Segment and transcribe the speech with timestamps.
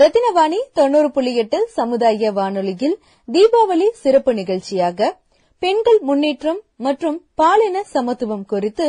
[0.00, 2.96] ரத்தினவாணி தொண்ணூறு புள்ளி எட்டு சமுதாய வானொலியில்
[3.28, 5.08] தீபாவளி சிறப்பு நிகழ்ச்சியாக
[5.62, 8.86] பெண்கள் முன்னேற்றம் மற்றும் பாலின சமத்துவம் குறித்து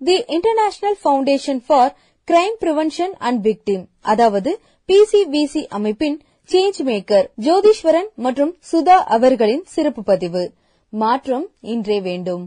[0.00, 1.92] the international foundation for
[2.28, 4.50] crime prevention and victim அதாவது
[4.88, 6.18] பிசிவிசி அமைப்பின்
[6.50, 10.42] சேஞ்ச் மேக்கர் ஜோதீஸ்வரன் மற்றும் சுதா அவர்களின் சிறப்பு பதிவு.
[10.92, 12.44] மாற்றம் இன்றே வேண்டும்.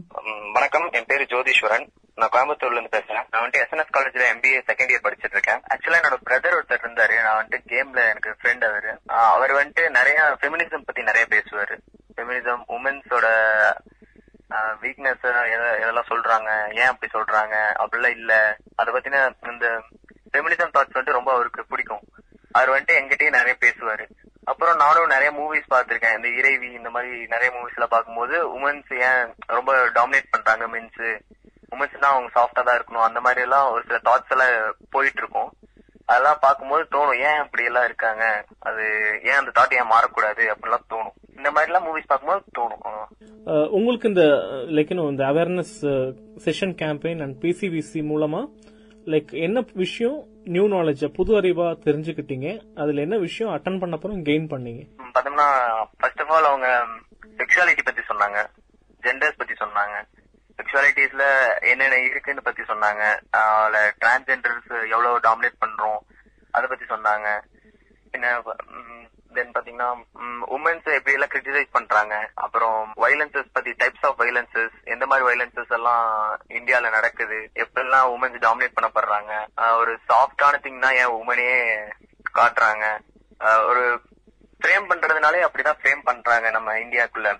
[0.52, 1.86] வணக்கம் என் பேர் ஜோதீஸ்வரன்.
[2.14, 3.26] நான் கோயம்புத்தூர்ல இருந்து பேசுறேன்.
[3.30, 7.22] நான் வந்துட்டு எஸ்என்எஸ் காலேஜ்ல எம்பிஏ செகண்ட் இயர் படிச்சிட்டு இருக்கேன் ஆக்சுவலா என்னோட பிரதர் ஒருத்தர் இருந்தாரு.
[7.22, 9.00] நான் வந்துட்டு கேம்ல எனக்கு ஃப்ரெண்ட் அவரு.
[9.06, 11.78] அவர் வந்துட்டு நிறைய ஃபெமினிசம் பத்தி நிறைய பேசுவாரு.
[12.16, 13.26] ஃபெமினிசம் உமன்ஸோட
[14.54, 16.50] வீக்னஸ் எதெல்லாம் சொல்றாங்க?
[16.80, 17.54] ஏன் அப்படி சொல்றாங்க?
[17.84, 18.56] அப்படிலாம் இல்ல.
[18.76, 19.82] அத பத்தின இந்த
[20.32, 22.00] ஃபெமினிசம் தாட்ஸ் வந்துட்டு ரொம்ப அவருக்கு பிடிக்கும்.
[22.52, 24.06] அவர் வந்துட்டு எங்கிட்டயும் நிறைய பேசுவாரு.
[24.44, 26.16] அப்புறம் நானும் நிறைய மூவிஸ் பார்த்திருக்கேன்.
[26.16, 31.20] இந்த இறைவி இந்த மாதிரி நிறைய மூவிஸ் எல்லாம் பார்க்கும்போது உமன்ஸ் ஏன் ரொம்ப டாமினேட் பண்றாங்க மென்ஸ்
[31.74, 33.06] உமன்ஸ் தான் அவங்க சாஃப்டா தான் இருக்கணும்.
[33.08, 35.52] அந்த மாதிரி எல்லாம் ஒரு சில தாட்ஸ் எல்லாம் போயிட்டு இருக்கும்
[36.10, 38.24] அதெல்லாம் பார்க்கும்போது தோணும் ஏன் இப்படி எல்லாம் இருக்காங்க?
[38.68, 38.82] அது
[39.28, 40.42] ஏன் அந்த தாட் ஏன் மாறக்கூடாது?
[40.54, 41.14] அப்படிலாம் தோணும்.
[41.38, 44.24] இந்த மாதிரி எல்லாம் மூவிஸ் பார்க்கும்போது தோணும் உங்களுக்கு இந்த
[44.76, 45.74] லைக் இந்த awareness
[46.44, 48.42] session campaign and PCVC மூலமா
[49.12, 50.18] லைக் என்ன விஷயம்
[50.54, 52.48] நியூ நாலேஜ் புது அறிவா தெரிஞ்சுக்கிட்டீங்க?
[52.82, 54.82] அதுல என்ன விஷயம் அட்டன் பண்ண அப்புறம் கெயின் பண்ணீங்க
[55.16, 55.48] பார்த்தோம்னா
[55.98, 56.68] ஃபர்ஸ்ட் ஆஃப் ஆல் அவங்க
[57.40, 58.38] செக்ஷுவாலிட்டி பத்தி சொன்னாங்க.
[59.06, 59.96] ஜெண்டர்ஸ் பத்தி சொன்னாங்க.
[60.58, 61.24] செக்ஷுவாலிட்டிஸ்ல
[61.70, 63.02] என்னென்ன இருக்குன்னு பத்தி சொன்னாங்க.
[63.40, 66.00] அதுல டிரான்ஸ்ஜெண்டர்ஸ் எவ்வளவு டாமினேட் பண்றோம்
[66.56, 67.28] அதை பத்தி சொன்னாங்க.
[68.16, 68.26] என்ன
[69.36, 69.88] தென் பாத்தீங்கன்னா
[70.56, 72.14] உமன்ஸ் எப்படி எல்லாம் கிரிட்டிசைஸ் பண்றாங்க?
[72.44, 76.04] அப்புறம் வைலன்சஸ் பத்தி டைப்ஸ் ஆஃப் வைலன்சஸ் எந்த மாதிரி வைலன்சஸ் எல்லாம்
[76.58, 77.38] இந்தியால நடக்குது?
[77.62, 79.32] எப்பெல்லாம் உமன்ஸ் டாமினேட் பண்ணப்படுறாங்க?
[79.80, 81.58] ஒரு சாஃப்டான திங்னா ஏன் உமனையே
[82.38, 82.86] காட்டுறாங்க?
[83.70, 83.82] ஒரு
[84.60, 87.30] ஃப்ரேம் பண்றதுனாலே அப்படிதான் ஃப்ரேம் பண்றாங்க நம்ம இந்தியாக்குள்ள.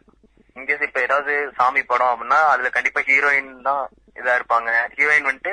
[0.57, 4.71] இன்கேஸ் இப்ப ஏதாவது சாமி படம் அப்படின்னா அதுல கண்டிப்பா ஹீரோயின் தான் இதா இருப்பாங்க.
[4.97, 5.53] ஹீரோயின் வந்துட்டு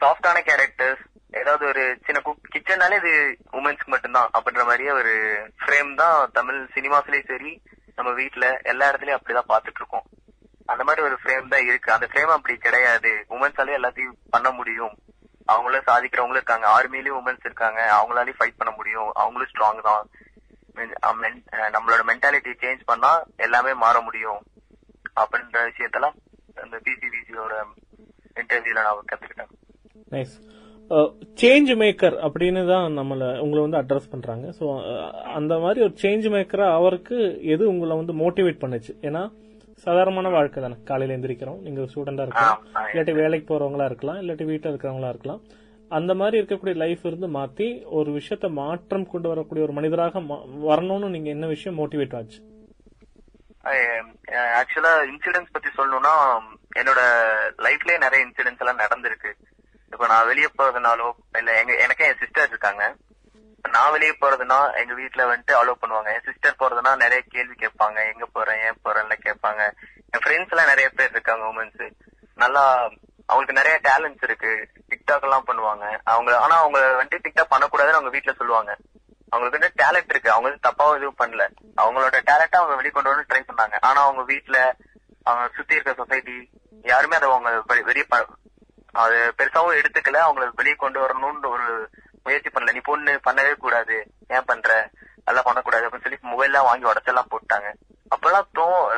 [0.00, 3.12] சாஃப்டான கேரக்டர்ஸ் ஏதாவது ஒரு சின்ன குக் கிச்சன்னாலே இது
[3.52, 5.14] உமன்ஸ்க்கு மட்டும்தான் அப்படின்ற மாதிரியே ஒரு
[5.62, 7.52] ஃப்ரேம் தான் தமிழ் சினிமாஸ்லயும் சரி
[7.94, 10.06] நம்ம வீட்டுல எல்லா இடத்துலயும் அப்படிதான் பாத்துட்டு இருக்கோம்
[10.66, 11.92] அந்த மாதிரி ஒரு ஃப்ரேம் தான் இருக்கு.
[11.92, 13.10] அந்த ஃப்ரேம் அப்படி கிடையாது.
[13.30, 14.94] உமன்ஸாலே எல்லாத்தையும் பண்ண முடியும்.
[15.44, 16.66] அவங்களும் சாதிக்கிறவங்களும் இருக்காங்க.
[16.68, 17.80] ஆர்மிலயும் உமன்ஸ் இருக்காங்க.
[17.98, 19.10] அவங்களாலேயும் ஃபைட் பண்ண முடியும்.
[19.14, 20.10] அவங்களும் ஸ்ட்ராங் தான்.
[21.74, 23.12] நம்மளோட மென்டாலிட்டி சேஞ்ச் பண்ணா
[23.46, 24.40] எல்லாமே மாற முடியும்
[25.22, 26.16] அப்படின்ற விஷயத்தெல்லாம்
[26.64, 27.54] அந்த பிசிபிசியோட
[28.40, 29.52] இன்டர்வியூல நான் கத்துக்கிட்டேன்.
[31.40, 34.46] சேஞ்ச் மேக்கர் அப்படின்னு தான் நம்மள உங்களை வந்து அட்ரஸ் பண்றாங்க.
[34.58, 34.64] ஸோ
[35.38, 37.16] அந்த மாதிரி ஒரு சேஞ்ச் மேக்கரா அவருக்கு
[37.54, 38.92] எது உங்களை வந்து மோட்டிவேட் பண்ணுச்சு?
[39.08, 39.22] ஏன்னா
[39.84, 40.76] சாதாரணமான வாழ்க்கை தானே.
[40.90, 41.58] காலையில எந்திரிக்கிறோம்.
[41.64, 42.60] நீங்க ஸ்டூடெண்டா இருக்கலாம்.
[42.90, 44.20] இல்லாட்டி வேலைக்கு போறவங்களா இருக்கலாம்.
[44.22, 45.40] இல்லாட்டி வீட்டுல இருக்கிறவங்களா இருக்கலாம்.
[45.88, 50.18] அந்த மாதிரி இருக்கக்கூடிய லைஃப் இருந்து மாத்தி ஒரு விஷயத்த மாற்றம் கொண்டு வரக்கூடிய ஒரு மனிதராக
[50.66, 52.54] வரணும்னு நீங்க என்ன விஷயம் மோட்டிவேட் ஆச்சு?
[53.64, 54.02] Uh,
[54.32, 56.12] ஆக்சுவலா இன்சிடென்ட்ஸ் பத்தி சொல்லணும்னா
[56.76, 57.00] என்னோட
[57.58, 59.32] லைஃப்லயே நிறைய இன்சிடென்ட்ஸ் எல்லாம் நடந்திருக்கு.
[59.92, 62.94] இப்ப நான் வெளியே போறதுனாலோ இல்ல எங்க எனக்கே என் சிஸ்டர் இருக்காங்க.
[63.70, 66.14] நான் வெளியே போறதுன்னா எங்க வீட்டுல வந்துட்டு அலோவ் பண்ணுவாங்க.
[66.14, 68.12] என் சிஸ்டர் போறதுன்னா நிறைய கேள்வி கேட்பாங்க.
[68.12, 69.70] எங்க போறேன் ஏன் போறேன்ல கேட்பாங்க.
[70.10, 71.90] என் ஃப்ரெண்ட்ஸ் எல்லாம் நிறைய பேர் இருக்காங்க உமன்ஸ்
[72.34, 72.90] நல்லா
[73.26, 74.68] அவங்களுக்கு நிறைய டேலண்ட்ஸ் இருக்கு.
[74.88, 75.98] டிக்டாக் எல்லாம் பண்ணுவாங்க.
[76.04, 78.76] அவங்க ஆனா அவங்க வந்து டிக்டாக் பண்ணக்கூடாதுன்னு அவங்க வீட்டுல சொல்லுவாங்க.
[79.28, 80.32] அவங்களுக்கு வந்து டேலண்ட் இருக்கு.
[80.32, 81.42] அவங்க வந்து தப்பாவும் எதுவும் பண்ணல.
[81.82, 83.76] அவங்களோட டேலண்டா அவங்க வெளியே கொண்டு வந்து ட்ரை பண்ணாங்க.
[83.80, 84.72] ஆனா அவங்க வீட்டுல
[85.22, 86.50] அவங்க சுத்தி இருக்க சொசைட்டி
[86.82, 88.06] யாருமே அதை அவங்க வெ- வெளியே
[88.92, 90.18] அது பெருசாவும் எடுத்துக்கல.
[90.18, 91.90] அவங்கள வெளியே கொண்டு வரணும்னு ஒரு
[92.22, 92.72] முயற்சி பண்ணல.
[92.72, 94.10] நீ பொண்ணு பண்ணவே கூடாது.
[94.28, 94.90] ஏன் பண்ற?
[95.20, 97.72] அதெல்லாம் பண்ணக்கூடாது அப்படின்னு சொல்லி மொபைல் வாங்கி உடச்செல்லாம் போட்டாங்க.
[98.16, 98.88] அப்பெல்லாம் தோ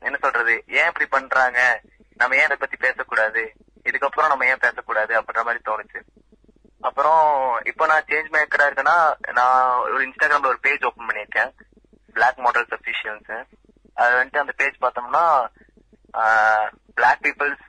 [0.00, 0.64] என்ன சொல்றது?
[0.66, 1.80] ஏன் இப்படி பண்றாங்க?
[2.16, 3.52] நம்ம ஏன் இதை பத்தி பேசக்கூடாது?
[4.04, 6.00] இதுக்கப்புறம் நம்ம ஏன் பேசக்கூடாது அப்படின்ற மாதிரி தோணுச்சு.
[6.88, 7.22] அப்புறம்
[7.70, 8.96] இப்போ நான் சேஞ்ச் மேக்கரா இருக்கேன்னா
[9.38, 11.52] நான் ஒரு இன்ஸ்டாகிராம்ல ஒரு பேஜ் ஓபன் பண்ணியிருக்கேன்.
[12.16, 13.30] பிளாக் மாடல்ஸ் அபிஷியல்ஸ்
[14.02, 15.24] அது வந்துட்டு அந்த பேஜ் பார்த்தோம்னா
[16.98, 17.64] black peoples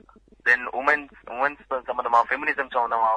[0.49, 3.11] then womens womens சம்பந்தமா ஃபெமினிசம் சம்பந்தமா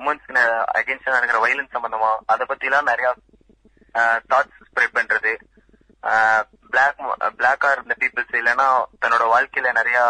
[0.00, 0.30] உமன்ஸ்
[0.78, 3.10] அகேன்ஸ்டா நடக்கிற வயலன்ஸ் சம்பந்தமா அதை பத்தி எல்லாம் நிறைய
[4.30, 5.34] தாட்ஸ் ஸ்ப்ரெட் பண்றது.
[6.72, 6.98] பிளாக்
[7.38, 8.68] பிளாக்கா இருந்த பீப்புள்ஸ் இல்லைன்னா
[9.02, 10.00] தன்னோட வாழ்க்கையில நிறைய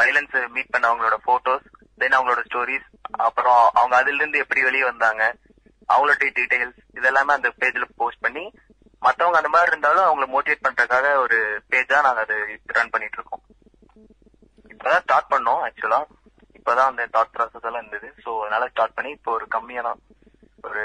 [0.00, 1.66] வயலன்ஸ் மீட் பண்ண அவங்களோட போட்டோஸ்
[2.00, 2.88] தென் அவங்களோட ஸ்டோரிஸ்
[3.26, 3.62] அப்புறம்
[3.94, 5.22] அவங்க அதுல இருந்து எப்படி வெளியே வந்தாங்க
[5.88, 8.44] அவங்களோட டீடைல்ஸ் இதெல்லாமே அந்த பேஜ்ல போஸ்ட் பண்ணி
[9.02, 11.38] மத்தவங்க அந்த மாதிரி இருந்தாலும் அவங்கள மோட்டிவேட் பண்றதுக்காக ஒரு
[11.72, 12.36] பேஜா நாங்க அது
[12.76, 13.42] ரன் பண்ணிட்டு இருக்கோம்
[14.72, 16.00] இப்பதான் ஸ்டார்ட் பண்ணோம் ஆக்சுவலா
[16.58, 18.08] இப்பதான் அந்த தாட் ப்ராசஸ் எல்லாம் இருந்தது.
[18.24, 19.82] சோ அதனால ஸ்டார்ட் பண்ணி இப்போ ஒரு கம்மியா
[20.68, 20.84] ஒரு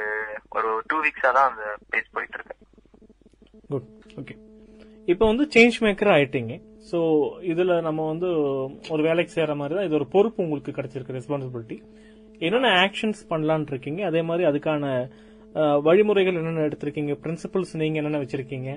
[0.57, 2.55] ஒரு டூ வீக்ஸா தான் அந்த பேஜ் போயிட்டு இருக்கு
[3.71, 3.87] குட்
[4.21, 4.35] ஓகே
[5.07, 6.53] இப்போ வந்து சேஞ்ச் மேக்கர் ஆயிட்டீங்க.
[6.89, 6.99] ஸோ
[7.51, 8.29] இதுல நம்ம வந்து
[8.93, 11.77] ஒரு வேலைக்கு சேர மாதிரி தான் இது ஒரு பொறுப்பு உங்களுக்கு கிடைச்சிருக்கு ரெஸ்பான்சிபிலிட்டி
[12.45, 14.85] என்னென்ன ஆக்ஷன்ஸ் பண்ணலான் இருக்கீங்க அதே மாதிரி அதுக்கான
[15.87, 17.13] வழிமுறைகள் என்னென்ன எடுத்திருக்கீங்க?
[17.23, 18.69] பிரின்சிபல்ஸ் நீங்க என்னென்ன வச்சிருக்கீங்க?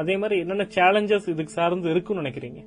[0.00, 2.60] அதே மாதிரி என்னென்ன சேலஞ்சஸ் இதுக்கு சார்ந்து இருக்குன்னு நினைக்கிறீங்க?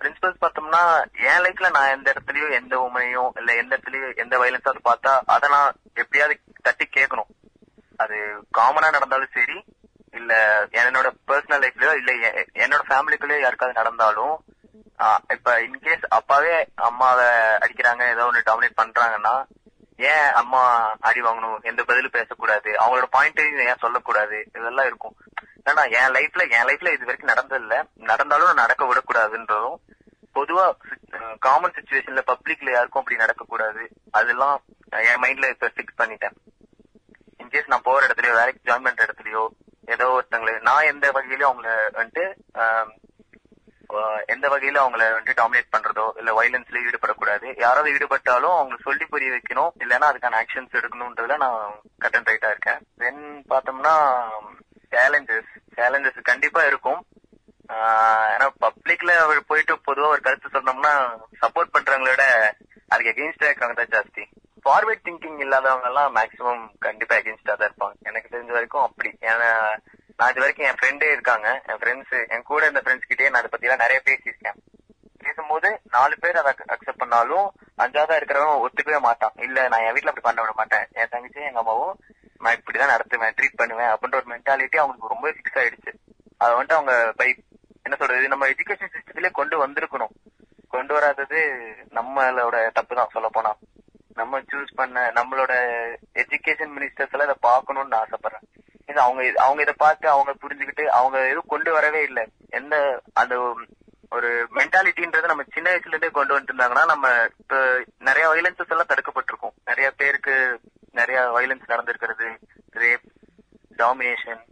[0.00, 0.82] பிரின்சிபல்ஸ் பார்த்தோம்னா
[1.30, 5.76] என் லைஃப்ல நான் எந்த இடத்துலயும் எந்த உண்மையும் இல்ல எந்த இடத்துலயும் எந்த வயலன்ஸாவது பார்த்தா அதை நான்
[6.02, 6.34] எப்படியாவது
[6.66, 7.30] தட்டி கேட்கணும்.
[8.02, 8.16] அது
[8.58, 9.58] காமனா நடந்தாலும் சரி
[10.18, 10.32] இல்ல
[10.80, 12.12] என்னோட பர்சனல் லைஃப்லயோ இல்ல
[12.64, 14.34] என்னோட ஃபேமிலிக்குள்ளயோ யாருக்காவது நடந்தாலும்
[15.34, 16.54] இப்ப இன்கேஸ் அப்பாவே
[16.88, 17.26] அம்மாவை
[17.64, 19.34] அடிக்கிறாங்க ஏதோ ஒண்ணு டாமினேட் பண்றாங்கன்னா
[19.98, 20.60] ஏன் அம்மா
[21.00, 21.58] அடி வாங்கணும்?
[21.62, 22.70] எந்த பதிலும் பேசக்கூடாது.
[22.80, 24.38] அவங்களோட பாயிண்ட் ஏன் சொல்லக்கூடாது?
[24.58, 25.16] இதெல்லாம் இருக்கும்.
[25.70, 27.76] ஏன்னா என் லைஃப்ல என் லைஃப்ல இது வரைக்கும் நடந்ததில்ல.
[28.10, 29.78] நடந்தாலும் நான் நடக்க விடக்கூடாதுன்றதும்
[30.36, 30.64] பொதுவா
[31.38, 33.82] காமன் சுச்சுவேஷன்ல பப்ளிக்ல யாருக்கும் அப்படி நடக்கக்கூடாது.
[34.10, 34.56] அதெல்லாம்
[35.10, 36.34] என் மைண்ட்ல இப்ப ஃபிக்ஸ் பண்ணிட்டேன்.
[37.42, 39.44] இன்கேஸ் நான் போற இடத்துலயோ வேலைக்கு ஜாயின் பண்ற இடத்துலயோ
[39.94, 42.24] ஏதோ ஒருத்தங்களை நான் எந்த வகையிலயும் அவங்கள வந்துட்டு
[44.44, 47.46] எந்த வகையில அவங்கள வந்து டாமினேட் பண்றதோ இல்ல வயலன்ஸ்ல ஈடுபடக்கூடாது.
[47.62, 49.70] யாராவது ஈடுபட்டாலும் அவங்க சொல்லி புரிய வைக்கணும்.
[49.82, 52.82] இல்லைன்னா அதுக்கான ஆக்ஷன்ஸ் எடுக்கணும்ன்றதுல நான் கட் அண்ட் ரைட்டா இருக்கேன்.
[53.02, 53.94] தென் பார்த்தோம்னா
[54.92, 55.48] சேலஞ்சஸ்
[55.78, 57.00] சேலஞ்சஸ் கண்டிப்பா இருக்கும்.
[58.34, 60.94] ஏன்னா பப்ளிக்ல அவர் போயிட்டு பொதுவா ஒரு கருத்து சொன்னோம்னா
[61.42, 62.26] சப்போர்ட் பண்றவங்களோட
[62.92, 64.24] அதுக்கு எகெயின்ஸ்டா இருக்காங்க தான் ஜாஸ்தி.
[64.64, 67.96] ஃபார்வர்ட் திங்கிங் இல்லாதவங்க எல்லாம் மேக்சிமம் கண்டிப்பா எகெயின்ஸ்டா தான் இருப்பாங்க.
[68.10, 69.12] எனக்கு தெரிஞ்ச வரைக்கும் அப்படி.
[69.32, 69.50] ஏன்னா
[70.18, 71.48] நான் இது வரைக்கும் என் ஃப்ரெண்டே இருக்காங்க.
[71.70, 74.30] என் ஃப்ரெண்ட்ஸ் என் கூட இருந்த ஃப்ரெண்ட்ஸ் கிட்டே நான் அதை பத்தி எல்லாம் நிறைய பேசி
[75.24, 77.46] பேசும்போது நாலு பேர் அதை அக்செப்ட் பண்ணாலும்
[77.82, 81.60] அஞ்சாவதா இருக்கிறவன் ஒத்துக்கவே மாட்டான் இல்ல நான் என் வீட்ல அப்படி பண்ண விட மாட்டேன் என் தங்கச்சியும் எங்க
[81.62, 81.94] அம்மாவும்
[82.42, 85.92] நான் இப்படிதான் நடத்துவேன் ட்ரீட் பண்ணுவேன் அப்படின்ற ஒரு மென்டாலிட்டி அவங்களுக்கு ரொம்ப ஃபிக்ஸ் ஆயிடுச்சு
[86.40, 87.28] அதை வந்துட்டு அவங்க பை
[87.86, 90.14] என்ன சொல்றது நம்ம எஜுகேஷன் சிஸ்டத்திலே கொண்டு வந்திருக்கணும்
[90.74, 91.40] கொண்டு வராதது
[91.98, 93.52] நம்மளோட தப்பு தான் சொல்ல போனா
[94.20, 95.54] நம்ம சூஸ் பண்ண நம்மளோட
[96.22, 98.46] எஜுகேஷன் மினிஸ்டர்ஸ் எல்லாம் இதை பார்க்கணும்னு நான் ஆசைப்படுறேன்
[98.90, 102.24] இது அவங்க அவங்க இதை பார்த்து அவங்க புரிஞ்சுக்கிட்டு அவங்க எதுவும் கொண்டு வரவே இல்லை.
[102.58, 102.76] எந்த
[103.22, 103.34] அந்த
[104.16, 107.06] ஒரு மென்டாலிட்டின்றது நம்ம சின்ன வயசுல இருந்தே கொண்டு வந்துட்டு இருந்தாங்கன்னா நம்ம
[107.42, 107.58] இப்போ
[108.08, 109.54] நிறைய வயலன்சஸ் எல்லாம் தடுக்கப்பட்டிருக்கும்.
[109.70, 110.34] நிறைய பேருக்கு
[111.00, 112.28] நிறைய வயலன்ஸ் நடந்திருக்கிறது.
[112.82, 113.06] Rape
[113.82, 114.42] domination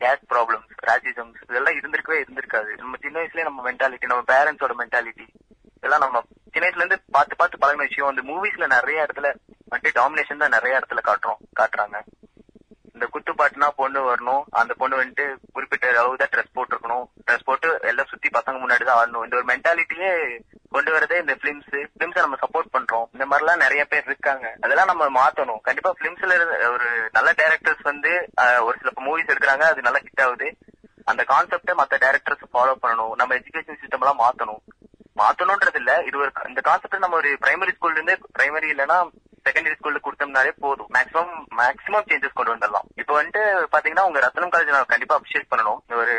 [0.00, 2.72] case problems racisms இதெல்லாம் இருந்திருக்கவே இருந்திருக்காது.
[2.82, 5.26] நம்ம சின்ன வயசுலயே நம்ம மென்டாலிட்டி நம்ம பேரண்ட்ஸோட மென்டாலிட்டி
[5.78, 6.18] இதெல்லாம் நம்ம
[6.54, 8.10] சின்ன வயசுல இருந்து பார்த்து பார்த்து பழகின விஷயம்.
[8.12, 9.30] அந்த மூவிஸ்ல நிறைய இடத்துல
[9.70, 11.98] வந்துட்டு டாமினேஷன் தான் நிறைய இடத்துல காட்டுறோம் காட்டுறாங்க
[12.96, 15.24] இந்த குத்துப்பாட்டுனா பொண்ணு வரணும் அந்த பொண்ணு வந்துட்டு
[15.56, 19.46] குறிப்பிட்ட அளவு தான் ட்ரெஸ் போட்டிருக்கணும் ட்ரெஸ் போட்டு எல்லாம் சுத்தி பசங்க முன்னாடி தான் ஆடணும் இந்த ஒரு
[19.50, 20.12] மென்டாலிட்டியே
[20.74, 23.82] கொண்டு வரதே இந்த பிலிம்ஸ் பிலிம்ஸை நம்ம சப்போர்ட் பண்றோம் இந்த மாதிரிலாம் நிறைய
[24.36, 25.60] இருக்காங்க அதெல்லாம் நம்ம மாத்தணும்.
[25.66, 26.36] கண்டிப்பா பிலிம்ஸ்ல
[26.74, 28.12] ஒரு நல்ல டைரக்டர்ஸ் வந்து
[28.66, 30.48] ஒரு சில மூவிஸ் எடுக்கிறாங்க அது நல்லா ஹிட் ஆகுது.
[31.10, 33.14] அந்த கான்செப்டை மத்த டேரக்டர்ஸ் ஃபாலோ பண்ணணும்.
[33.20, 34.62] நம்ம எஜுகேஷன் சிஸ்டம் எல்லாம் மாத்தணும்.
[35.20, 35.92] மாத்தணும்ன்றது இல்ல.
[36.08, 38.98] இது ஒரு இந்த கான்செப்ட் நம்ம ஒரு பிரைமரி ஸ்கூல்ல இருந்து பிரைமரி இல்லைன்னா
[39.46, 40.88] செகண்டரி ஸ்கூல்ல கொடுத்தோம்னாலே போதும்.
[40.96, 42.88] மேக்ஸிமம் மேக்ஸிமம் சேஞ்சஸ் கொண்டு வந்துடலாம்.
[43.00, 43.42] இப்போ வந்துட்டு
[43.74, 46.16] பாத்தீங்கன்னா உங்க ரத்னம் காலேஜ் நான் கண்டிப்பா அப்ரிஷியேட் பண்ணணும் இந்த ஒரு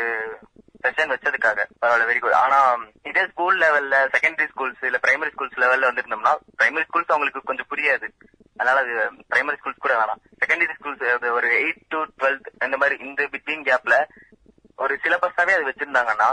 [0.84, 2.58] செஷன் வச்சதுக்காக பரவாயில்ல வெரி குட் ஆனா
[3.10, 8.08] இதே ஸ்கூல் லெவல்ல செகண்டரி ஸ்கூல்ஸ் இல்ல பிரைமரி ஸ்கூல்ஸ் லெவல்ல வந்திருந்தோம்னா பிரைமரி ஸ்கூல்ஸ் அவங்களுக்கு கொஞ்சம் புரியாது
[8.58, 8.94] அதனால அது
[9.32, 11.04] பிரைமரி ஸ்கூல்ஸ் கூட வேணாம் செகண்டரி ஸ்கூல்ஸ்
[11.38, 13.96] ஒரு எயிட் டு டுவெல்த் இந்த மாதிரி இந்த பிட்வீன் கேப்ல
[14.84, 16.30] ஒரு சிலபஸாவே அது வச்சிருந்தாங்கன்னா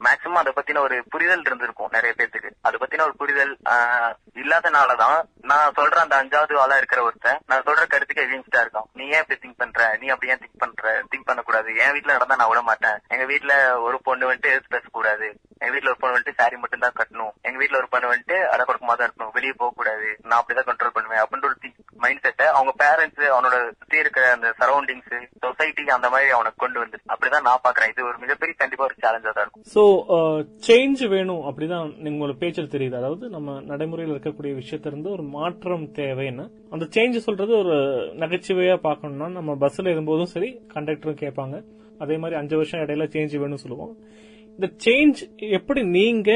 [0.00, 2.48] மேக்சிமம் அதை பத்தின ஒரு புரிதல் இருந்திருக்கும் நிறைய பேத்துக்கு.
[2.60, 4.12] அதை பத்தின ஒரு புரிதல் ஆஹ்,
[4.42, 9.22] இல்லாதனாலதான் நான் சொல்ற அந்த அஞ்சாவது ஆளா இருக்கிற ஒருத்தன் நான் சொல்ற கருத்துக்கு எகென்ஸ்டா இருக்கும் நீ ஏன்
[9.22, 9.86] இப்படி திங்க் பண்ற?
[10.00, 10.82] நீ அப்படி ஏன் திங்க் பண்ற?
[11.10, 11.68] திங்க் பண்ணக்கூடாது.
[11.76, 12.98] என் வீட்டுல நடந்தா நான் விட மாட்டேன்.
[13.08, 15.28] எங்க வீட்டுல ஒரு பொண்ணு வந்துட்டு எதிர்த்து பேசக்கூடாது
[15.60, 17.34] எங்க வீட்டுல ஒரு பொண்ணு வந்துட்டு சாரி மட்டும் தான் கட்டணும்.
[17.42, 19.34] எங்க வீட்டுல ஒரு பொண்ணு வந்துட்டு அடை கொடுக்கமா தான் இருக்கணும்.
[19.34, 21.22] வெளியே போக கூடாது நான் அப்படிதான் கண்ட்ரோல் பண்ணுவேன்.
[21.22, 21.58] அப்படின்னு ஒரு
[22.04, 25.12] மைண்ட் செட்டை அவங்க பேரண்ட்ஸ் அவனோட சுத்தி இருக்கிற அந்த சரௌண்டிங்ஸ்
[25.44, 29.32] சொசைட்டி அந்த மாதிரி அவனுக்கு கொண்டு வந்து அப்படிதான் நான் பாக்குறேன் இது ஒரு மிகப்பெரிய கண்டிப்பா ஒரு சேலஞ்சா
[29.36, 29.66] தான் இருக்கும்.
[29.74, 29.82] சோ
[30.68, 32.96] சேஞ்ச் uh, வேணும் அப்படிதான் உங்களோட பேச்சில் தெரியுது.
[33.00, 37.76] அதாவது நம்ம நடைமுறையில் இருக்கக்கூடிய விஷயத்துல இருந்து ஒரு மாற்றம் தேவைன்னு அந்த சேஞ்ச் சொல்றது ஒரு
[38.22, 41.56] நகைச்சுவையா பார்க்கணும்னா நம்ம பஸ்ல இருக்கும்போதும் சரி கண்டக்டரும் கேட்பாங்க.
[42.04, 43.94] அதே மாதிரி அஞ்சு வருஷம் இடையில சேஞ்ச் வேணும்னு சொல்லுவோம்.
[44.58, 46.32] இந்த சேஞ்ச் எப்படி நீங்க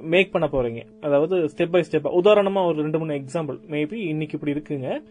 [0.00, 1.00] மேக் பண்ண போறீங்க?
[1.00, 5.02] அதாவது ஸ்டெப் பை ஸ்டெப் உதாரணமா ஒரு ரெண்டு மூணு எக்ஸாம்பிள் மேபி இன்னைக்கு இப்படி இருக்குங்க.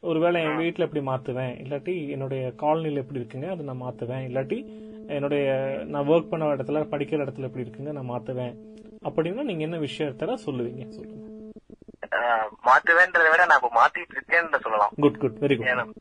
[0.00, 1.50] ஒருவேளை என் வீட்ல எப்படி மாத்துவேன்.
[1.50, 3.50] இல்லாட்டி என்னுடைய காலனில எப்படி இருக்குங்க.
[3.50, 4.26] அதை நான் மாத்துவேன்.
[4.28, 4.64] இல்லாட்டி
[5.06, 5.52] என்னுடைய
[5.86, 7.92] நான் ஒர்க் பண்ண இடத்துல படிக்கிற இடத்துல எப்படி இருக்குங்க.
[7.92, 8.56] நான் மாத்துவேன்.
[9.04, 10.88] அப்படின்னா நீங்க என்ன விஷயத்த சொல்லுவீங்க?
[10.88, 11.26] சொல்லுங்க.
[12.10, 14.90] ஆஹ் மாத்துவேன்றதை விட நான் இப்ப மாத்திட்டு இருக்கேன்னு சொல்லலாம்.
[14.96, 15.94] குட் குட் வெரி குட்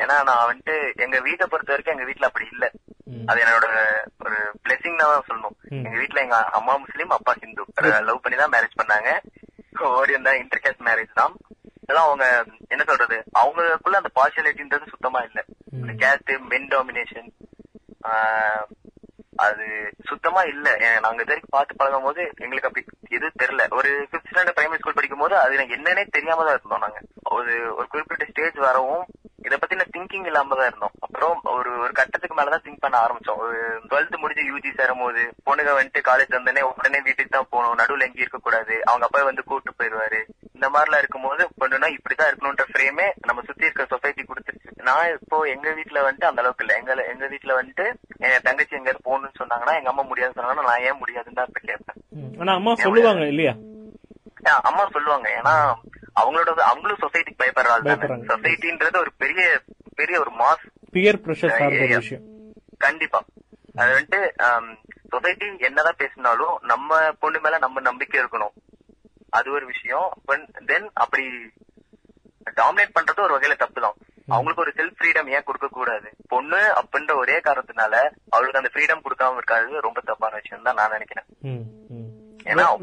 [0.00, 2.70] ஏன்னா நான் வந்துட்டு எங்க வீட்டை பொறுத்த வரைக்கும் எங்க வீட்ல அப்படி இல்ல.
[3.26, 3.66] அது என்னோட
[4.24, 5.56] ஒரு பிளெஸிங் தான் சொல்லணும்.
[5.86, 7.64] எங்க வீட்ல எங்க அம்மா முஸ்லீம் அப்பா ஹிந்து.
[8.08, 9.10] லவ் பண்ணி தான் மேரேஜ் பண்ணாங்க.
[9.98, 11.34] ஓடி இருந்தா இன்டர்கேஸ்ட் மேரேஜ் தான்.
[11.84, 12.26] இதெல்லாம் அவங்க
[12.74, 13.16] என்ன சொல்றது?
[13.40, 15.40] அவங்களுக்குள்ள அந்த பார்ஷியாலிட்டின்றது சுத்தமா இல்ல.
[16.02, 17.30] கேஸ்ட் மென் டாமினேஷன்
[19.44, 19.64] அது
[20.08, 20.68] சுத்தமா இல்ல.
[21.04, 22.84] நாங்க இது வரைக்கும் பார்த்து பழகும் போது எங்களுக்கு அப்படி
[23.16, 23.64] எதுவும் தெரியல.
[23.78, 27.00] ஒரு பிப்த் ஸ்டாண்டர்ட் பிரைமரி ஸ்கூல் படிக்கும் போது அது எனக்கு என்னன்னே தெரியாம தான் இருந்தோம் நாங்க.
[27.36, 29.04] ஒரு ஒரு குறிப்பிட்ட ஸ்டேஜ் வரவும்
[29.44, 30.94] இத பத்தின திங்கிங் இல்லாம தான் இருந்தோம்.
[31.06, 33.40] அப்புறம் ஒரு ஒரு கட்டத்துக்கு மேலதான் திங்க் பண்ண ஆரம்பிச்சோம்.
[33.44, 33.58] ஒரு
[33.90, 37.78] டுவெல்த் முடிஞ்சு யூஜி சேரும் போது பொண்ணுங்க வந்துட்டு காலேஜ் வந்தோடனே உடனே வீட்டுக்கு தான் போகணும்.
[37.80, 38.76] நடுவுல எங்கேயும் இருக்க கூடாது.
[38.90, 40.20] அவங்க அப்பா வந்து கூட்டு போயிருவாரு
[40.56, 44.70] இந்த மாதிரிலாம் இருக்கும்போது பொண்ணுனா இப்படிதான் இருக்கணும்ன்ற ஃப்ரேமே நம்ம சுத்தி இருக்க சொசைட்டி கொடுத்துருச்சு.
[44.88, 46.74] நான் இப்போ எங்க வீட்ல வந்துட்டு அந்த அளவுக்கு இல்ல.
[46.80, 47.86] எங்க எங்க வீட்ல வந்துட்டு
[48.26, 52.00] என் தங்கச்சி எங்கயாவது போகணும்னு சொன்னாங்கன்னா எங்க அம்மா முடியாதுன்னு சொன்னாங்கன்னா நான் ஏன் முடியாதுன்னு தான் இப்ப கேட்பேன்.
[52.42, 53.54] ஆனா அம்மா சொல்லுவாங்க இல்லையா?
[54.70, 55.28] அம்மா சொல்லுவாங்க.
[55.40, 55.54] ஏன்னா
[56.20, 57.94] அவங்களோட அவங்களும் சொசைட்டிக்கு பயப்படுறாங்க.
[58.32, 59.46] சொசைட்டின்றது ஒரு பெரிய
[60.00, 60.64] பெரிய ஒரு மாஸ்
[60.96, 62.24] பியர் பிரஷர் சார்ந்த ஒரு விஷயம்.
[62.84, 63.20] கண்டிப்பா.
[63.80, 64.20] அது வந்துட்டு
[65.12, 68.54] சொசைட்டி என்னதான் பேசினாலும் நம்ம பொண்ணு மேல நம்ம நம்பிக்கை இருக்கணும்.
[69.38, 70.08] அது ஒரு விஷயம்.
[70.70, 71.24] தென் அப்படி
[72.60, 73.96] டாமினேட் பண்றது ஒரு வகையில தப்பு தான்
[74.34, 76.08] அவங்களுக்கு ஒரு செல்ஃப் ஃப்ரீடம் ஏன் கொடுக்க கூடாது?
[76.32, 77.94] பொண்ணு அப்படின்ற ஒரே காரணத்தினால
[78.34, 79.80] அவளுக்கு அந்த ஃப்ரீடம் கொடுக்காம இருக்காது.
[79.86, 81.26] ரொம்ப தப்பான விஷயம் தான் நான் நினைக்கிறேன்.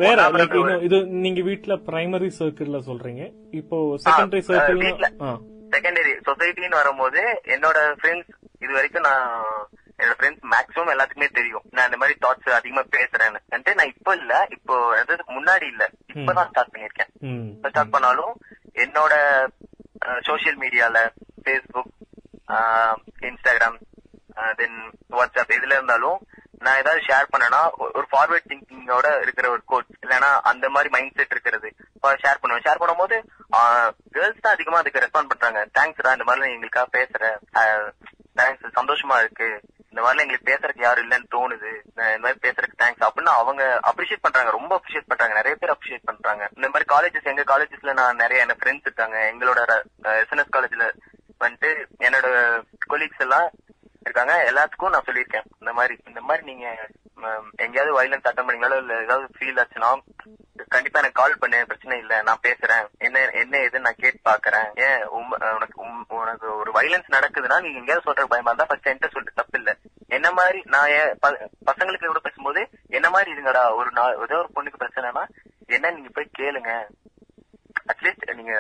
[0.04, 3.24] வேற லைக் இது நீங்க வீட்ல பிரைமரி சர்க்கிள்ல சொல்றீங்க.
[3.60, 4.82] இப்போ செகண்டரி சர்க்கிள்.
[5.74, 7.22] செகண்டரி சொசைட்டின்னு வரும்போது
[7.56, 8.32] என்னோட ஃப்ரெண்ட்ஸ்
[8.64, 9.28] இது வரைக்கும் நான்
[10.00, 11.66] என்னோட ஃப்ரெண்ட்ஸ் மேக்ஸிமம் எல்லாத்துக்குமே தெரியும்.
[11.76, 13.40] நான் இந்த மாதிரி தாட்ஸ் அதிகமா பேசுறேன்னு.
[13.80, 14.34] நான் இப்போ இல்ல.
[14.58, 15.84] இப்போ அதாவது முன்னாடி இல்ல.
[16.14, 17.12] இப்பதான் ஸ்டார்ட் பண்ணிருக்கேன்
[17.72, 18.34] ஸ்டார்ட் பண்ணாலும்
[18.84, 19.14] என்னோட
[20.28, 20.98] சோசியல் மீடியால
[21.44, 21.92] ஃபேஸ்புக்
[23.30, 23.80] இன்ஸ்டாகிராம்
[24.60, 24.78] தென்
[25.18, 26.20] வாட்ஸ்அப் இதுல இருந்தாலும்
[26.66, 27.62] நான் ஏதாவது ஷேர் பண்ணனா
[27.98, 31.70] ஒரு ஃபார்வர்ட் திங்கிங்கோட இருக்கிற ஒரு கோட் இல்லைன்னா அந்த மாதிரி மைண்ட் செட் இருக்கிறது
[32.24, 32.66] ஷேர் பண்ணுவேன்.
[32.68, 33.18] ஷேர் பண்ணும்போது
[34.16, 35.60] கேர்ள்ஸ் தான் அதிகமா அதுக்கு ரெஸ்பாண்ட் பண்றாங்க.
[35.78, 37.24] தேங்க்ஸ்டா இந்த மாதிரி எங்களுக்காக பேசுற
[38.40, 39.50] தேங்க்ஸ் சந்தோஷமா இருக்கு.
[39.92, 41.72] இந்த மாதிரிலாம் எங்களுக்கு பேசுறதுக்கு யாரும் இல்லைன்னு தோணுது.
[41.94, 44.52] இந்த மாதிரி பேசுறதுக்கு தேங்க்ஸ் அப்படின்னு அவங்க அப்ரிஷியேட் பண்றாங்க.
[44.58, 45.36] ரொம்ப அப்ரிஷியேட் பண்றாங்க.
[45.40, 46.44] நிறைய பேர் அப்ரிஷியேட் பண்றாங்க.
[46.58, 49.18] இந்த மாதிரி காலேஜஸ் எங்க காலேஜஸ்ல நான் நிறைய என்ன ஃப்ரெண்ட்ஸ் இருக்காங்க.
[49.32, 49.60] எங்களோட
[50.22, 50.88] எஸ்என்எஸ் காலேஜ்ல
[51.44, 51.72] வந்துட்டு
[52.08, 52.28] என்னோட
[52.94, 53.48] கொலீக்ஸ் எல்லாம்
[54.12, 55.46] இருக்காங்க எல்லாத்துக்கும் நான் சொல்லியிருக்கேன்.
[55.60, 56.88] இந்த மாதிரி இந்த மாதிரி நீங்க
[57.56, 60.00] எங்கேயாவது வயலன்ஸ் அட்டன் பண்ணீங்களோ இல்ல ஏதாவது ஃபீல் ஆச்சுன்னா
[60.68, 61.66] கண்டிப்பா எனக்கு கால் பண்ணு.
[61.66, 62.22] பிரச்சனை இல்ல.
[62.22, 62.88] நான் பேசுறேன்.
[62.98, 64.68] என்ன என்ன ஏதுன்னு நான் கேட்டு பாக்குறேன்.
[64.76, 69.12] ஏன் உம், உனக்கு உம், உனக்கு ஒரு வயலன்ஸ் நடக்குதுன்னா நீங்க எங்கேயாவது சொல்ற பயமா இருந்தா ஃபர்ஸ்ட் என்கிட்ட
[69.12, 69.76] சொல்லிட்டு தப்பு இல்ல.
[70.08, 74.50] என்ன மாதிரி நான் ஏன் ப- பசங்களுக்கு கூட பேசும்போது என்ன மாதிரி இருங்கடா ஒரு நாள் ஏதோ ஒரு
[74.56, 75.28] பொண்ணுக்கு பிரச்சனைனா
[75.66, 76.86] என்ன நீங்க போய் கேளுங்க.
[77.92, 78.56] அட்லீஸ்ட் நீங்க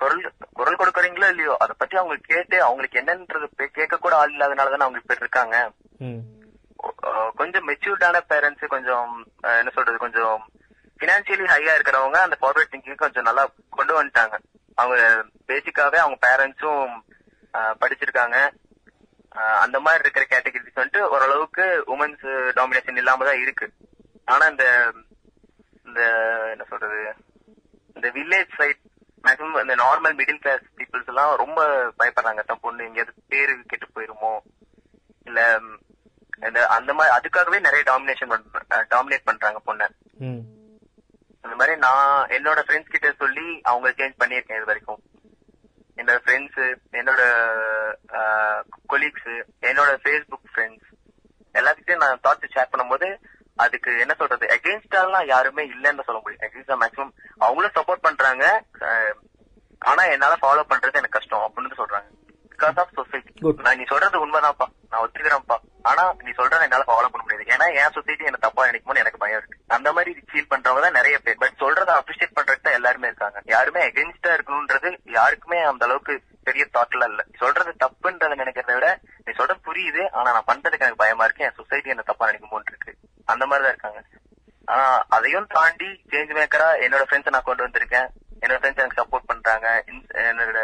[0.00, 0.22] குரல்
[0.58, 3.46] குரல் கொடுக்கறீங்களோ இல்லையோ அதை பத்தி அவங்க கேட்டு அவங்களுக்கு என்னன்றது
[3.78, 5.56] கேட்க கூட ஆள் இல்லாதனாலதான் அவங்க இப்ப இருக்காங்க.
[7.40, 9.10] கொஞ்சம் மெச்சூர்டான பேரண்ட்ஸ் கொஞ்சம்
[9.60, 10.36] என்ன சொல்றது கொஞ்சம்
[11.00, 13.44] பினான்சியலி ஹையா இருக்கிறவங்க அந்த ஃபார்வர்ட் திங்கிங் கொஞ்சம் நல்லா
[13.78, 14.36] கொண்டு வந்துட்டாங்க.
[14.80, 14.96] அவங்க
[15.50, 16.94] பேசிக்காவே அவங்க பேரண்ட்ஸும்
[17.82, 18.38] படிச்சிருக்காங்க.
[19.64, 21.64] அந்த மாதிரி இருக்கிற கேட்டகரிஸ் வந்துட்டு ஓரளவுக்கு
[21.94, 22.26] உமன்ஸ்
[22.58, 23.66] டாமினேஷன் இல்லாம தான் இருக்கு.
[24.34, 24.66] ஆனா இந்த
[25.88, 26.00] இந்த
[26.52, 27.00] என்ன சொல்றது
[27.96, 28.82] இந்த வில்லேஜ் சைட்
[29.26, 31.60] மேக்ஸிமம் இந்த நார்மல் மிடில் கிளாஸ் பீப்புள்ஸ் எல்லாம் ரொம்ப
[32.00, 32.42] பயப்படுறாங்க.
[32.48, 34.32] தன் பொண்ணு எங்கேயாவது பேரு கெட்டு போயிருமோ?
[35.28, 35.40] இல்ல
[36.76, 38.32] அந்த மாதிரி அதுக்காகவே நிறைய டாமினேஷன்
[38.94, 39.86] டாமினேட் பண்றாங்க பொண்ணை.
[41.44, 45.00] அந்த மாதிரி நான் என்னோட ஃப்ரெண்ட்ஸ் கிட்ட சொல்லி அவங்க சேஞ்ச் பண்ணியிருக்கேன் இது வரைக்கும்.
[46.00, 46.60] என்னோட ஃப்ரெண்ட்ஸ்
[47.00, 47.22] என்னோட
[48.92, 49.30] கொலீக்ஸ்
[49.70, 50.90] என்னோட ஃபேஸ்புக் ஃப்ரெண்ட்ஸ்
[51.58, 53.08] எல்லாத்துக்கிட்டையும் நான் தாட்ஸ் ஷேர் பண்ணும்போது
[53.64, 54.44] அதுக்கு என்ன சொல்றது?
[54.56, 56.44] அகேன்ஸ்டாலாம் யாருமே இல்லைன்னு சொல்ல முடியும்.
[56.46, 58.64] அகேன்ஸ்டா மேக்ஸிமம் அவங்களும் சப்போர்ட் பண்றாங்க.
[59.78, 62.08] ஆனா என்னால ஃபாலோ பண்றது எனக்கு கஷ்டம் அப்படின்னு சொல்றாங்க.
[62.52, 63.32] Because of society.
[63.64, 64.66] நான் நீ சொல்றது உண்மைதான்ப்பா.
[64.90, 65.56] நான் ஒத்துக்கிறேன்ப்பா.
[65.82, 67.44] ஆனா நீ சொல்றத என்னால ஃபாலோ பண்ண முடியாது.
[67.54, 69.58] ஏன்னா என் சொசைட்டி என்ன தப்பா நினைக்குமோன்னு எனக்கு பயம் இருக்கு.
[69.66, 71.36] அந்த மாதிரி ஃபீல் பண்றவங்க தான் நிறைய பேர்.
[71.36, 73.40] பட் சொல்றத அப்ரிஷியேட் பண்றதுக்கு தான் எல்லாருமே இருக்காங்க.
[73.44, 77.24] யாருமே எகென்ஸ்டா இருக்கணும்ன்றது யாருக்குமே அந்த அளவுக்கு பெரிய தாட்லாம் இல்ல.
[77.38, 80.10] சொல்றது தப்புன்றத நினைக்கிறத விட நீ சொல்றது புரியுது.
[80.10, 81.44] ஆனா நான் பண்றதுக்கு எனக்கு பயமா இருக்கு.
[81.44, 82.94] என் சொசைட்டி என்ன தப்பா நினைக்குமோன்னு இருக்கு.
[83.24, 84.02] அந்த மாதிரிதான் இருக்காங்க.
[84.64, 86.05] ஆனா அதையும் தாண்டி
[86.36, 88.08] மேக்கரா என்னோட ஃப்ரெண்ட்ஸ் நான் கொண்டு வந்திருக்கேன்.
[88.42, 89.66] என்னோட ஃப்ரெண்ட்ஸ் எனக்கு சப்போர்ட் பண்றாங்க.
[90.24, 90.58] என்னோட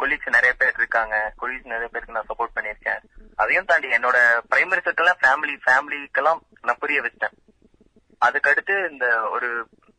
[0.00, 1.16] கொலீக்ஸ் நிறைய பேர் இருக்காங்க.
[1.40, 3.00] கொலீக்ஸ் நிறைய பேருக்கு நான் சப்போர்ட் பண்ணிருக்கேன்
[3.36, 4.18] அதையும் தாண்டி என்னோட
[4.50, 7.36] பிரைமரி சர்க்கிள் ஃபேமிலி ஃபேமிலிக்கெல்லாம் நான் புரிய வச்சிட்டேன்.
[8.20, 9.48] அதுக்கடுத்து இந்த ஒரு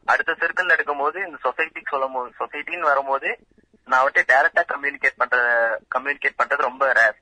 [0.05, 3.29] அடுத்த சர்க்கிள் எடுக்கும்போது இந்த சொசைட்டிக்கு சொல்லும் போது சொசைட்டின்னு வரும்போது
[3.87, 5.37] நான் அவர்கிட்ட டைரக்டா கம்யூனிகேட் பண்ற
[5.95, 7.17] கம்யூனிகேட் பண்றது ரொம்ப ரேர்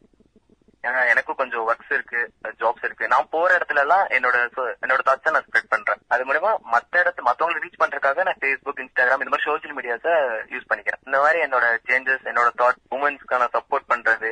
[0.83, 2.19] ஏன்னா எனக்கும் கொஞ்சம் ஒர்க்ஸ் இருக்கு
[2.61, 3.05] ஜாப்ஸ் இருக்கு.
[3.07, 7.27] நான் போற இடத்துல எல்லாம் என்னோட so- என்னோட தாட்ஸை நான் ஸ்ப்ரெட் பண்றேன் அது மூலமா மத்த இடத்து
[7.27, 10.07] மத்தவங்களை ரீச் பண்றதுக்காக நான் ஃபேஸ்புக் இன்ஸ்டாகிராம் இந்த மாதிரி சோஷியல் மீடியாஸ
[10.53, 14.31] யூஸ் பண்ணிக்கிறேன் இந்த மாதிரி என்னோட சேஞ்சஸ் என்னோட தாட் உமன்ஸ்க்கான சப்போர்ட் பண்றது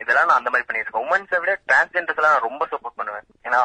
[0.00, 3.62] இதெல்லாம் நான் அந்த மாதிரி பண்ணிட்டு இருக்கேன் உமன்ஸை விட டிரான்ஸ்ஜெண்டர்ஸ் எல்லாம் நான் ரொம்ப சப்போர்ட் பண்ணுவேன் ஏன்னா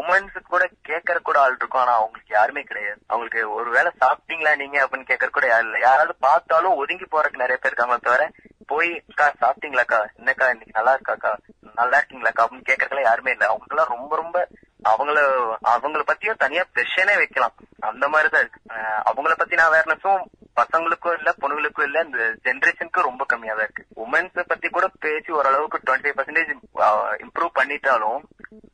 [0.00, 5.10] உமன்ஸ் கூட கேட்கற கூட ஆள் இருக்கும் ஆனா அவங்களுக்கு யாருமே கிடையாது அவங்களுக்கு ஒருவேளை சாப்பிட்டீங்களா நீங்க அப்படின்னு
[5.10, 8.24] கேட்கற கூட யாரும் இல்ல யாராவது பார்த்தாலும் ஒதுங்கி போறதுக்கு நிறைய பேர் இருக்காங்க தவிர
[8.66, 11.36] போய் அக்கா சாப்பிட்டீங்களாக்கா என்னக்கா இன்னைக்கு நல்லா இருக்காக்கா
[11.74, 13.46] நல்லா இருக்கீங்களாக்கா அப்படின்னு கேட்கறதுல யாருமே இல்ல.
[13.46, 14.48] அவங்க எல்லாம் ரொம்ப ரொம்ப
[14.88, 15.18] அவங்கள
[15.68, 17.54] அவங்கள பத்தியும் தனியா பிரச்சனை வைக்கலாம்.
[17.80, 18.60] அந்த மாதிரிதான் இருக்கு.
[18.68, 20.24] அஹ் அவங்கள பத்தின அவேர்னஸும்
[20.56, 25.78] பசங்களுக்கும் இல்ல பொண்ணுங்களுக்கும் இல்ல இந்த ஜெனரேஷனுக்கும் ரொம்ப கம்மியா தான் இருக்கு உமன்ஸ் பத்தி கூட பேசி ஓரளவுக்கு
[25.78, 26.54] டுவெண்ட்டி பர்சன்டேஜ்
[27.18, 28.22] இம்ப்ரூவ் பண்ணிட்டாலும்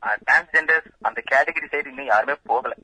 [0.06, 2.74] டிரான்ஸ்ஜெண்டர்ஸ் அந்த கேட்டகரி சைடு இன்னும் யாருமே போகல.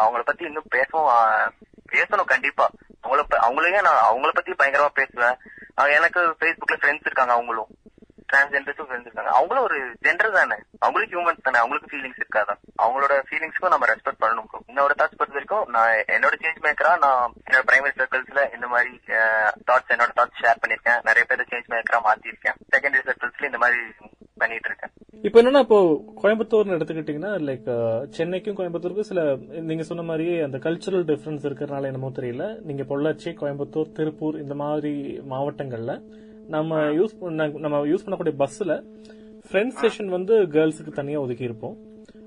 [0.00, 1.52] அவங்கள பத்தி இன்னும் பேசவும்
[1.92, 2.70] பேசணும் கண்டிப்பா.
[3.02, 5.36] அவங்கள அவங்களையும் நான் அவங்கள பத்தி பயங்கரமா பேசுவேன்.
[5.74, 7.66] எனக்கு ஃபேஸ்புக்ல ஃப்ரெண்ட்ஸ் இருக்காங்க அவங்களும்.
[8.34, 9.32] டிரான்ஸ்ஜெண்டர்ஸும் ஃப்ரெண்ட்ஸ் இருக்காங்க.
[9.38, 10.58] அவங்களும் ஒரு ஜெண்டர் தானே.
[10.84, 11.58] அவங்களுக்கு ஹியூமன்ஸ் தானே.
[11.62, 12.60] அவங்களுக்கு ஃபீலிங்ஸ் இருக்காதான்.
[12.84, 17.62] அவங்களோட ஃபீலிங்ஸ்க்கும் நம்ம ரெஸ்பெக்ட் பண்ணணும் என்னோட தாட்ஸ் பொறுத்த வரைக்கும் நான் என்னோட சேஞ்ச் மேக்கரா நான் என்னோட
[17.70, 18.92] பிரைமரி சர்க்கிள்ஸ்ல இந்த மாதிரி
[19.70, 23.80] தாட்ஸ் என்னோட தாட்ஸ் ஷேர் பண்ணிருக்கேன் நிறைய பேர் சேஞ்ச் மேக்கரா மாத்திருக்கேன் செகண்டரி சர்க்கிள்ஸ்ல இந்த மாதிரி
[24.42, 24.92] பண்ணிட்டு இருக்கேன்.
[25.26, 25.78] இப்போ என்னன்னா இப்போ
[26.22, 27.68] கோயம்புத்தூர்னு எடுத்துக்கிட்டீங்கன்னா லைக்
[28.16, 29.20] சென்னைக்கும் கோயம்புத்தூருக்கும் சில
[29.68, 32.46] நீங்க சொன்ன மாதிரியே அந்த கல்ச்சுரல் டிஃபரன்ஸ் இருக்கிறதுனால என்னமோ தெரியல.
[32.68, 34.92] நீங்க பொள்ளாச்சி கோயம்புத்தூர் திருப்பூர் இந்த மாதிரி
[35.32, 35.94] மாவட்டங்கள்ல
[36.48, 38.74] நம்ம யூஸ் பண்ண நம்ம யூஸ் பண்ணக்கூடிய பஸ்ஸில்
[39.48, 41.74] ஃப்ரண்ட் செஷன் வந்து கேர்ள்ஸுக்கு தனியாக ஒதுக்கி இருப்போம்.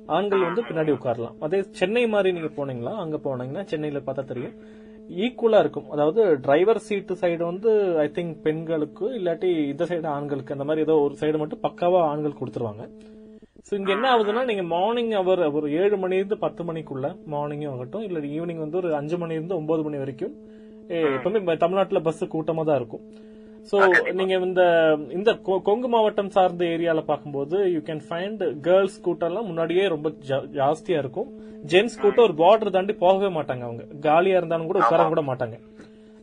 [0.08, 1.36] ஆண்கள் வந்து பின்னாடி உட்காரலாம்.
[1.46, 4.54] அதே சென்னை மாதிரி நீங்க போனீங்களா அங்க போனீங்கன்னா சென்னையில பார்த்தா தெரியும்.
[5.26, 5.90] ஈக்குவலா இருக்கும்.
[5.92, 7.72] அதாவது டிரைவர் சீட்டு சைடு வந்து
[8.04, 12.40] ஐ திங்க் பெண்களுக்கு இல்லாட்டி இந்த சைடு ஆண்களுக்கு அந்த மாதிரி ஏதோ ஒரு சைடு மட்டும் பக்காவா ஆண்கள்
[12.40, 12.84] கொடுத்துருவாங்க.
[13.70, 18.20] ஸோ இங்க என்ன ஆகுதுன்னா நீங்க மார்னிங் அவர் ஒரு ஏழு மணிலேருந்து பத்து மணிக்குள்ள மார்னிங்கும் ஆகட்டும் இல்ல
[18.36, 20.36] ஈவினிங் வந்து ஒரு அஞ்சு மணிலேருந்து ஒன்பது மணி வரைக்கும்
[20.92, 23.04] ஏ, எப்பவுமே தமிழ்நாட்டில் பஸ் கூட்டமாக தான் இருக்கும்.
[23.72, 29.46] சோ நீங்க இந்த இந்த கொ- கொங்கு மாவட்டம் சார்ந்த ஏரியால பார்க்கும்போது யூ கேன் ஃபைண்ட் கேர்ள்ஸ் கூட்டம்லாம்
[29.46, 30.12] முன்னாடியே ரொம்ப
[30.54, 31.28] ஜாஸ்தியா இருக்கும்.
[31.68, 33.84] ஜென்ஸ் கூட்டம் ஒரு பார்டர் தாண்டி போகவே மாட்டாங்க அவங்க.
[34.02, 35.60] காலியா இருந்தாலும் கூட உட்கார கூட மாட்டாங்க.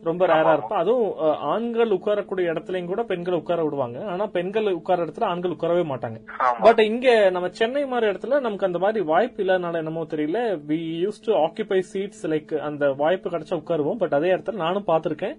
[0.03, 0.77] ரொம்ப ரேரா இருக்கும்.
[0.77, 4.05] அதுவும் ஆண்கள் உட்காரக்கூடிய இடத்துலயும் கூட பெண்கள் உட்கார விடுவாங்க.
[4.05, 6.19] ஆனா பெண்கள் உட்கார இடத்துல ஆண்கள் உட்காரவே மாட்டாங்க.
[6.61, 10.59] பட் இங்க நம்ம சென்னை மாதிரி இடத்துல நமக்கு அந்த மாதிரி வாய்ப்பு இல்லாதனால என்னமோ தெரியல.
[10.67, 13.97] We use to occupy seats like அந்த வாய்ப்பு கிடைச்சா உட்காருவோம்.
[13.97, 15.37] பட் அதே இடத்துல நானும் பார்த்திருக்கேன்.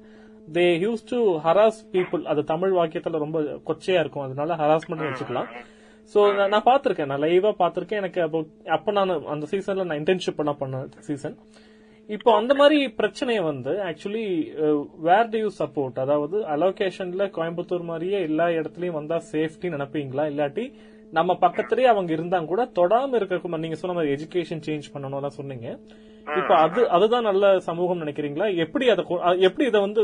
[0.56, 4.24] They use to harass people அது தமிழ் வாக்கியத்துல ரொம்ப கொச்சையா இருக்கும்.
[4.26, 5.48] அதனால ஹராஸ்மெண்ட் வச்சுக்கலாம்.
[6.14, 6.20] சோ
[6.52, 7.10] நான் பார்த்திருக்கேன்.
[7.12, 8.00] நான் லைவா பார்த்திருக்கேன்.
[8.02, 8.40] எனக்கு அப்போ
[8.76, 11.36] அப்ப நான் அந்த சீசன்ல நான் இன்டர்ன்ஷிப் பண்ண பண்ண சீசன்
[12.08, 14.26] இப்போ அந்த மாதிரி பிரச்சனையை வந்து actually
[15.06, 20.24] where do you support அதாவது அலோகேஷன்ல கோயம்புத்தூர் மாதிரியே எல்லா இடத்துலயும் வந்தா சேஃப்டி நினைப்பீங்களா?
[20.32, 20.66] இல்லாட்டி
[21.12, 25.68] நம்ம பக்கத்துலயே அவங்க இருந்தா கூட தொடாம இருக்க நீங்க சொன்ன மாதிரி எஜுகேஷன் சேஞ்ச் பண்ணணும்லாம் சொன்னீங்க.
[26.26, 28.46] இப்போ அது அதுதான் நல்ல சமூகம் நினைக்கிறீங்களா?
[28.56, 29.02] எப்படி அதை
[29.40, 30.02] எப்படி இதை வந்து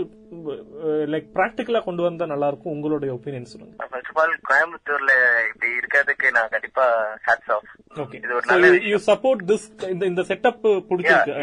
[1.06, 2.75] லைக் பிராக்டிக்கலா கொண்டு வந்தா நல்லா இருக்கும்?
[2.75, 3.75] உங்களுடைய ஒப்பீனியன் சொல்லுங்க.
[3.90, 5.12] ஃபர்ஸ்ட் ஆஃப் ஆல் கோயம்புத்தூர்ல
[5.49, 6.85] இப்படி இருக்கிறதுக்கு நான் கண்டிப்பா
[7.26, 7.66] ஹேட்ஸ் ஆஃப்
[7.97, 11.35] ஓகே இது ஒரு நல்ல யூ சப்போர்ட் திஸ் இந்த இந்த செட்டப் பிடிச்சிருக்கு.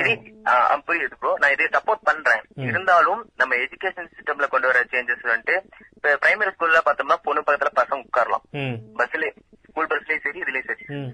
[0.88, 2.44] புரியுது ப்ரோ நான் இதை சப்போர்ட் பண்றேன்.
[2.70, 5.58] இருந்தாலும் நம்ம எஜுகேஷன் சிஸ்டம்ல கொண்டு வர சேஞ்சஸ் வந்துட்டு
[5.98, 9.32] இப்ப பிரைமரி ஸ்கூல்ல பார்த்தோம்னா பொண்ணு பக்கத்துல பசங்க உட்காரலாம் ம் பஸ்ல
[9.70, 11.10] ஸ்கூல் பஸ்லயும் சரி இதுலயும் சரி ம்.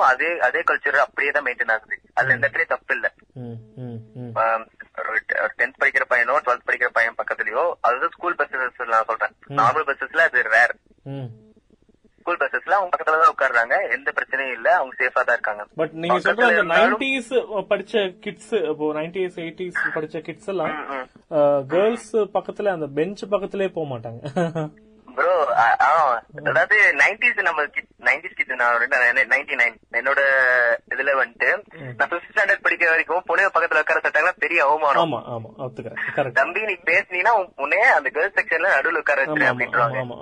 [0.00, 1.96] வரும்போதும் அதே அதே கல்ச்சர் அப்படியே தான் மெயின்டைன் ஆகுது.
[2.18, 3.06] அதுல எந்த இடத்துலயும் தப்பு இல்ல.
[5.58, 9.34] டென்த் படிக்கிற பையனோ டுவெல்த் படிக்கிற பையன் பக்கத்துலயோ அதுதான் ஸ்கூல் பஸ்ஸஸ் நான் சொல்றேன்.
[9.60, 10.74] நார்மல் பஸ்ஸஸ்ல அது ரேர்
[12.20, 13.74] ஸ்கூல் பஸ்ஸஸ்ல அவங்க பக்கத்துல தான் உட்கார்றாங்க.
[13.96, 14.68] எந்த பிரச்சனையும் இல்ல.
[14.78, 15.62] அவங்க சேஃபா தான் இருக்காங்க.
[15.80, 17.30] பட் நீங்க சொல்ற அந்த நைன்டிஸ்
[17.70, 17.94] படிச்ச
[18.26, 20.74] கிட்ஸ் இப்போ நைன்டிஸ் எயிட்டிஸ் படிச்ச கிட்ஸ் எல்லாம்.
[21.72, 24.20] கேர்ள்ஸ் பக்கத்துல அந்த பெஞ்ச் பக்கத்திலே போக மாட்டாங்க.
[25.16, 25.34] ப்ரோ
[26.48, 27.62] அதாவது நைன்டிஸ் நம்ம
[28.08, 28.84] நைன்டிஸ் கிட் நான்
[29.32, 30.20] நைன்டி நைன் என்னோட
[30.92, 31.50] இதுல வந்துட்டு
[31.98, 35.16] நான் பிப்த் ஸ்டாண்டர்ட் படிக்கிற வரைக்கும் பொண்ணு பக்கத்துல உட்கார சட்டாங்கன்னா பெரிய அவமானம்.
[36.38, 39.48] தம்பி நீ பேசுனீங்கன்னா உன் பொண்ணே அந்த கேர்ள்ஸ் செக்ஷன்ல நடுவுல உட்கார ஆமா வச்சிரு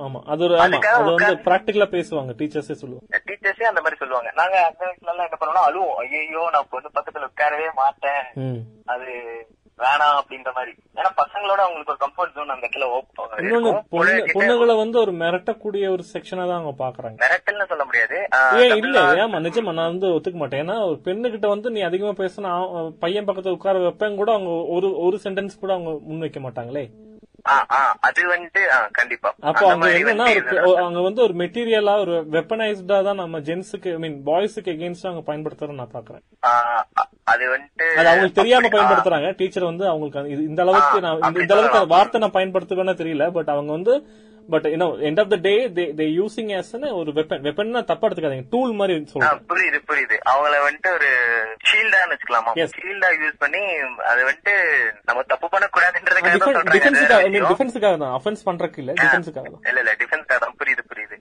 [0.01, 3.21] ஆமா அப்படின்றாங்க பிராக்டிகலா பேசுவாங்க டீச்சர்ஸே சொல்லுவாங்க.
[3.29, 4.31] டீச்சர்ஸே அந்த மாதிரி சொல்லுவாங்க.
[4.35, 5.97] நாங்க அந்த வயசுல என்ன பண்ணுவோம்னா அழுவோம்.
[6.03, 8.25] ஐயோ நான் பொண்ணு பக்கத்துல உட்காரவே மாட்டேன்.
[8.87, 9.09] அது
[9.83, 10.73] வேணாம் அப்படின்ற மாதிரி.
[10.99, 13.81] ஏன்னா பசங்களோட அவங்களுக்கு ஒரு கம்ஃபர்ட் ஜோன் அந்த இடத்துல open இன்னொன்னு இருக்கும்.
[13.95, 18.19] பொண்ணு பொண்ணுகிட்ட பொண்ணுகளை வந்து ஒரு மிரட்டக்கூடிய ஒரு செக்ஷனா தான் அவங்க பாக்குறாங்க மிரட்டல்னு சொல்ல முடியாது.
[18.63, 20.65] ஏன் இல்ல ஏமா நிஜமா நான் வந்து ஒத்துக்க மாட்டேன்.
[20.65, 22.53] ஏன்னா ஒரு பெண்ணு கிட்ட வந்து நீ அதிகமா பேசினா
[23.05, 26.85] பையன் பக்கத்துல உட்கார வைப்பேன் கூட அவங்க ஒரு ஒரு சென்டென்ஸ் கூட அவங்க முன் வைக்க மாட்டாங்களே.
[28.01, 29.35] அது வந்துட்டு ஆ, கண்டிப்பா.
[29.41, 34.71] அப்போ அங்க என்னன்னா அங்க வந்து ஒரு மெட்டீரியலா ஒரு வெப்பனைஸ்டா தான் நம்ம ஜென்ஸுக்கு ஐ மீன் பாய்ஸுக்கு
[34.75, 36.25] எகெயின்ஸ்டா அவங்க பயன்படுத்துறோம் நான் பாக்குறேன்.
[37.25, 39.35] அது வந்துட்டு அது அவங்களுக்கு தெரியாம பயன்படுத்துறாங்க.
[39.37, 41.87] டீச்சர் வந்து அவங்களுக்கு இந்த அளவுக்கு நான் இந்த- அளவுக்கு.
[41.87, 43.31] வார்த்தை நான் பயன்படுத்துவேன்னு தெரியல.
[43.31, 43.95] பட் அவங்க வந்து
[44.53, 45.55] but you know end of the day
[46.01, 48.47] they using as ஒரு வெப்பன் வெப்பன்னா தப்பா எடுத்துக்காதீங்க.
[48.55, 49.43] டூல் மாதிரி சொல்றேன்.
[49.51, 50.17] புரியுது புரியுது.
[50.33, 51.09] அவங்கள வந்துட்டு ஒரு
[51.71, 52.53] ஷீல்டா வச்சுக்கலாமா.
[52.79, 53.63] ஷீல்டா யூஸ் பண்ணி
[54.11, 54.55] அது வந்துட்டு
[55.09, 56.37] நம்ம தப்பு பண்ண கூடாதுன்றதுக்காக
[56.77, 58.15] டிஃபென்ஸுக்காக ஐ மீன் அது டிஃபென்ஸுக்காக தான்.
[58.21, 60.57] அஃபென்ஸ் பண்றதுக்கு இல்ல டிஃபென்ஸுக்காக இல்ல இல்ல டிஃபென்ஸ்க்காக தான்.
[60.63, 61.19] புரியுது புரியுது.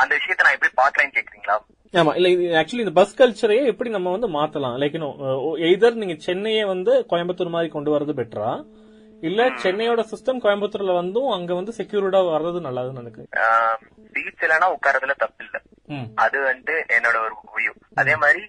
[0.00, 1.58] அந்த விஷயத்த நான் எப்படி பாக்கலாம்னு கேக்குறீங்களா?
[2.00, 4.76] ஆமா இல்ல இது ஆக்சுவலி இந்த பஸ் கல்ச்சரையே எப்படி நம்ம வந்து மாத்தலாம்?
[4.82, 4.98] லைக்
[5.68, 8.52] எய்தர் நீங்க சென்னையை வந்து கோயம்புத்தூர் மாதிரி கொண்டு வரது பெட்டரா
[9.22, 13.30] இல்ல சென்னையோட சிஸ்டம் கோயம்புத்தூர்ல வந்தும் அங்க வந்து செக்யூரிட்டா வர்றது நல்லதுன்னு நினைக்கிறேன்
[14.14, 15.56] சீட்ஸ் இல்லைன்னா உட்காரதுல தப்பு இல்ல
[16.24, 18.44] அது வந்துட்டு என்னோட ஒரு வியூ அதே மாதிரி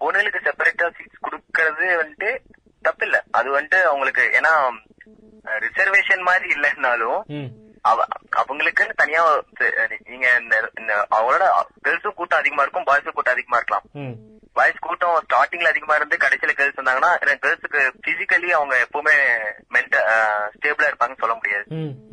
[0.00, 2.30] பொண்ணுங்களுக்கு செப்பரேட்டா சீட்ஸ் கொடுக்கறது வந்துட்டு
[2.84, 4.52] தப்பு இல்ல அது வந்துட்டு அவங்களுக்கு ஏன்னா
[5.64, 7.20] ரிசர்வேஷன் மாதிரி இல்லைன்னாலும்
[8.40, 9.20] அவங்களுக்குன்னு தனியா
[10.08, 10.26] நீங்க
[11.14, 11.44] அவங்களோட
[11.84, 13.86] கேர்ள்ஸும் கூட்டம் அதிகமா இருக்கும் பாய்ஸும் கூட்டம் அதிகமா இருக்கலாம்.
[14.60, 17.10] பாய்ஸ் கூட்டம் ஸ்டார்டிங்ல அதிகமா இருந்து கடைசியில கேர்ள்ஸ் வந்தாங்கன்னா
[17.44, 19.14] கேர்ள்ஸுக்கு பிசிக்கலி அவங்க எப்பவுமே
[19.74, 19.96] மென்ட
[20.54, 21.66] ஸ்டேபிளா இருப்பாங்கன்னு சொல்ல முடியாது.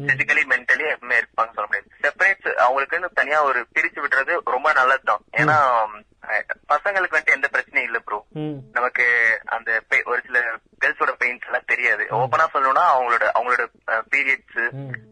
[0.08, 1.90] பிசிக்கலி மென்டலி எப்பவுமே இருப்பாங்கன்னு சொல்ல முடியாது.
[2.04, 5.24] செப்பரேட் அவங்களுக்குன்னு தனியா ஒரு பிரிச்சு விடுறது ரொம்ப நல்லதுதான்.
[5.42, 5.58] ஏன்னா
[6.72, 8.20] பசங்களுக்கு வந்துட்டு எந்த பிரச்சனையும் இல்ல ப்ரோ
[8.78, 9.06] நமக்கு
[9.56, 9.80] அந்த
[10.12, 10.40] ஒரு சில
[10.84, 12.06] கேர்ள்ஸோட பெயின்ஸ் எல்லாம் தெரியாது.
[12.22, 13.66] ஓப்பனா சொல்லணும்னா அவங்களோட அவங்களோட
[14.14, 14.60] பீரியட்ஸ்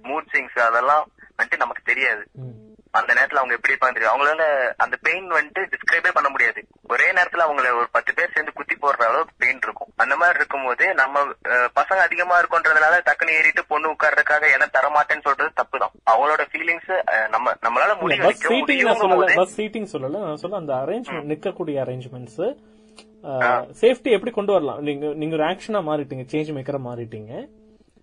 [0.09, 1.05] மூட் ஸ்விங்ஸ் அதெல்லாம்
[1.37, 2.23] வந்துட்டு நமக்கு தெரியாது.
[2.99, 4.43] அந்த நேரத்துல அவங்க எப்படி இருப்பாங்க தெரியும் அவங்களால
[4.83, 6.61] அந்த பெயின் வந்துட்டு டிஸ்கிரைபே பண்ண முடியாது.
[6.93, 9.91] ஒரே நேரத்துல அவங்கள ஒரு பத்து பேர் சேர்ந்து குத்தி போடுற அளவுக்கு பெயின் இருக்கும்.
[10.03, 11.23] அந்த மாதிரி இருக்கும்போது நம்ம
[11.79, 15.93] பசங்க அதிகமா இருக்கும்ன்றதுனால டக்குன்னு ஏறிட்டு பொண்ணு உட்கார்றதுக்காக இடம் தரமாட்டேன்னு சொல்றது தப்புதான்.
[16.11, 16.93] அவங்களோட ஃபீலிங்ஸ்
[17.35, 18.25] நம்ம நம்மளால முடியும்
[19.41, 22.41] பஸ் சீட்டிங் சொல்லல நான் சொல்ல அந்த அரேஞ்ச்மெண்ட் நிக்கக்கூடிய அரேஞ்ச்மெண்ட்ஸ்
[23.81, 24.81] சேஃப்டி எப்படி கொண்டு வரலாம்?
[24.87, 27.31] நீங்க நீங்க ஒரு ஆக்ஷனா மாறிட்டீங்க சேஞ்ச் மேக்கரா மாறிட்டீங்க.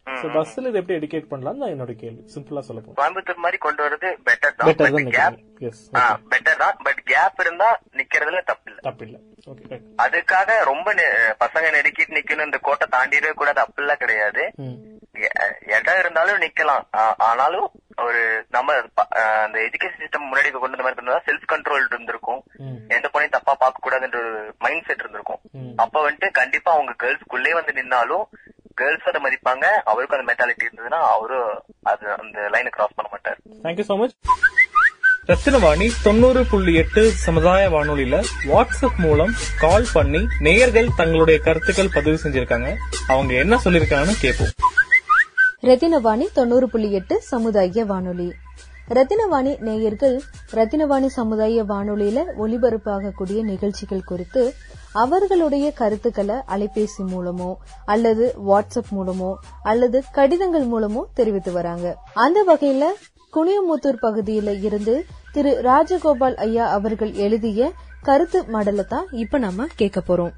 [0.07, 2.23] சோ பஸ்ல இது எப்படி எடுக்கேட் பண்ணலாம் தான் என்னோட கேள்வி.
[2.35, 4.69] சிம்பிளா சொல்ல போறோம் கோயம்புத்தூர் மாதிரி கொண்டு வர்றது பெட்டர் தான்.
[4.69, 5.39] பெட்டர் தான் கேப்
[5.69, 5.83] எஸ்
[6.33, 6.77] பெட்டர் தான்.
[6.87, 7.69] பட் கேப் இருந்தா
[8.01, 9.19] நிக்கிறதுல தப்பு இல்ல தப்பில்ல
[9.53, 10.89] ஓகே அதுக்காக ரொம்ப
[11.45, 12.49] பசங்க நெருக்கிட்டு நிக்கணும்.
[12.49, 13.61] இந்த கோட்டை தாண்டிடவே கூடாது.
[13.65, 14.43] அப்படிலாம் கிடையாது.
[15.77, 16.85] இடம் இருந்தாலும் நிக்கலாம்.
[17.29, 17.69] ஆனாலும்
[18.05, 18.21] ஒரு
[18.55, 18.77] நம்ம
[19.45, 22.41] அந்த எஜுகேஷன் சிஸ்டம் முன்னாடி கொண்டு வந்த மாதிரி இருந்தா செல்ஃப் கண்ட்ரோல் இருந்திருக்கும்
[22.97, 25.43] எந்த பொண்ணையும் தப்பா பார்க்க கூடாதுன்ற ஒரு மைண்ட் செட் இருந்திருக்கும்
[25.85, 28.25] அப்ப வந்துட்டு கண்டிப்பா அவங்க கேர்ள்ஸ்க்குள்ளே வந்து நின்னாலும்
[28.81, 31.51] கேர்ள்ஸ் அதை மதிப்பாங்க அவருக்கும் அந்த மென்டாலிட்டி இருந்ததுன்னா அவரும்
[31.93, 33.39] அது அந்த லைனை கிராஸ் பண்ண மாட்டார்.
[33.65, 34.15] தேங்க்யூ சோ மச்
[35.31, 38.17] ரத்தினவாணி தொண்ணூறு புள்ளி எட்டு சமுதாய வானொலியில
[38.51, 42.71] வாட்ஸ்அப் மூலம் கால் பண்ணி நேயர்கள் தங்களுடைய கருத்துக்கள் பதிவு செஞ்சிருக்காங்க.
[43.07, 44.55] அவங்க என்ன சொல்லிருக்காங்கன்னு கேட்போம்
[45.69, 48.29] ரத்தினவாணி தொண்ணூறு புள்ளி எட்டு சமுதாய வானொலி.
[48.89, 54.55] ரத்தினவாணி நேயர்கள் ரத்தினவாணி சமுதாய வானொலியில ஒலிபரப்பாகக்கூடிய நிகழ்ச்சிகள் குறித்து
[54.93, 61.97] அவர்களுடைய கருத்துக்களை அலைபேசி மூலமோ அல்லது வாட்ஸ்அப் மூலமோ அல்லது கடிதங்கள் மூலமோ தெரிவித்து வராங்க.
[62.15, 62.85] அந்த வகையில
[63.33, 70.33] குனியமுத்தூர் பகுதியில இருந்து திரு ராஜகோபால் ஐயா அவர்கள் எழுதிய கருத்து மடலை தான் இப்ப நாம கேட்க போறோம்.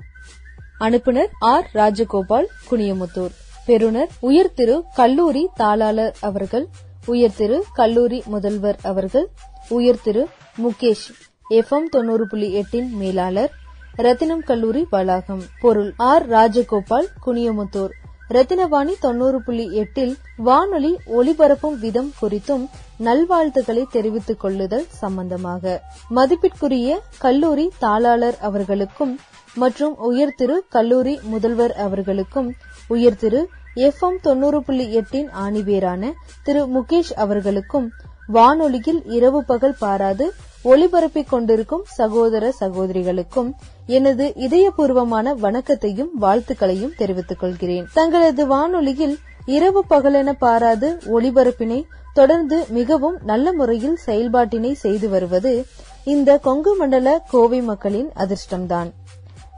[0.80, 3.34] அனுப்புனர் ஆர் ராஜகோபால் குனியமுத்தூர்.
[3.66, 6.68] பெறுநர் உயர் திரு கல்லூரி தாளாளர் அவர்கள்
[7.06, 9.28] உயர் திரு கல்லூரி முதல்வர் அவர்கள்
[9.68, 10.28] உயர் திரு
[10.62, 11.06] முகேஷ்
[11.50, 13.52] எஃப்எம் தொண்ணூறு புள்ளி எட்டின் மேலாளர்
[13.94, 15.42] ரத்தினம் கல்லூரி வளாகம்.
[15.60, 16.28] பொருள் ஆர்.
[16.28, 17.92] ராஜகோபால் குனியமுத்தூர்.
[18.30, 25.82] ரத்தினவாணி தொண்ணூறு புள்ளி எட்டில் வானொலி ஒலிபரப்பும் விதம் குறித்தும் நல்வாழ்த்துக்களை தெரிவித்துக் கொள்ளுதல் சம்பந்தமாக.
[26.08, 29.18] மதிப்பிற்குரிய கல்லூரி தாளாளர் அவர்களுக்கும்
[29.54, 32.54] மற்றும் உயர்திரு கல்லூரி முதல்வர் அவர்களுக்கும்
[32.88, 37.90] உயர்திரு எஃப் எம் தொண்ணூறு புள்ளி எட்டின் ஆணிவேரான திரு முகேஷ் அவர்களுக்கும்
[38.26, 40.32] வானொலியில் இரவு பகல் பாராது
[40.64, 43.50] ஒளிபரப்பிக் கொண்டிருக்கும் சகோதர சகோதரிகளுக்கும்
[43.86, 47.88] எனது இதயபூர்வமான வணக்கத்தையும் வாழ்த்துக்களையும் தெரிவித்துக் கொள்கிறேன்.
[47.92, 51.82] தங்களது வானொலியில் இரவு பகலென பாராது ஒளிபரப்பினை
[52.14, 55.66] தொடர்ந்து மிகவும் நல்ல முறையில் செயல்பாட்டினை செய்து வருவது
[56.04, 58.90] இந்த கொங்கு மண்டல கோவை மக்களின் அதிர்ஷ்டம்தான்.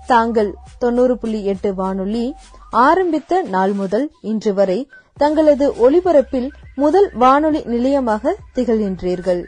[0.06, 2.34] தாங்கள் தொண்ணூறு புள்ளி எட்டு வானொலி
[2.70, 9.44] ஆரம்பித்த நாள் முதல் இன்று வரை தங்களது ஒளிபரப்பில் முதல் வானொலி நிலையமாக திகழ்கின்றீர்கள்.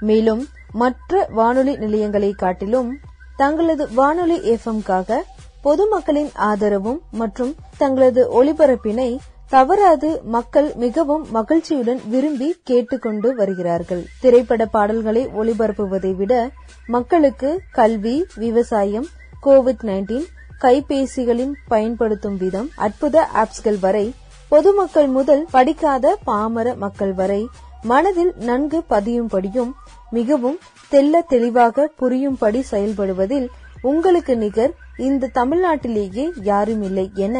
[0.00, 2.98] மேலும் மற்ற வானொலி நிலையங்களை காட்டிலும்
[3.36, 5.20] தங்களது வானொலி எஃப்எம்காக
[5.62, 14.04] பொதுமக்களின் ஆதரவும் மற்றும் தங்களது ஒளிபரப்பினை தவறாது மக்கள் மிகவும் மகிழ்ச்சியுடன் விரும்பி கேட்டுக்கொண்டு வருகிறார்கள்.
[14.20, 16.50] திரைப்பட பாடல்களை ஒளிபரப்புவதை விட
[16.86, 19.06] மக்களுக்கு கல்வி விவசாயம்
[19.42, 20.24] கோவிட் நைன்டீன்
[20.62, 24.06] கைபேசிகளின் பயன்படுத்தும் விதம் அற்புத ஆப்ஸ்கள் வரை
[24.48, 27.42] பொதுமக்கள் முதல் படிக்காத பாமர மக்கள் வரை
[27.82, 29.72] மனதில் நன்கு பதியும்படியும்
[30.10, 30.58] மிகவும்
[30.90, 33.48] தெல்ல தெளிவாக புரியும்படி செயல்படுவதில்
[33.82, 37.36] உங்களுக்கு நிகர் இந்த தமிழ்நாட்டிலேயே யாரும் இல்லை என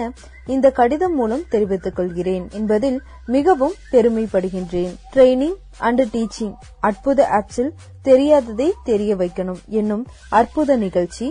[0.46, 4.94] இந்த கடிதம் மூலம் தெரிவித்துக் கொள்கிறேன் என்பதில் மிகவும் பெருமைப்படுகின்றேன்.
[5.12, 7.72] ட்ரைனிங் அண்ட் டீச்சிங் அற்புத ஆப்ஸில்
[8.04, 11.28] தெரியாததை தெரிய வைக்கணும் என்னும் அற்புத நிகழ்ச்சி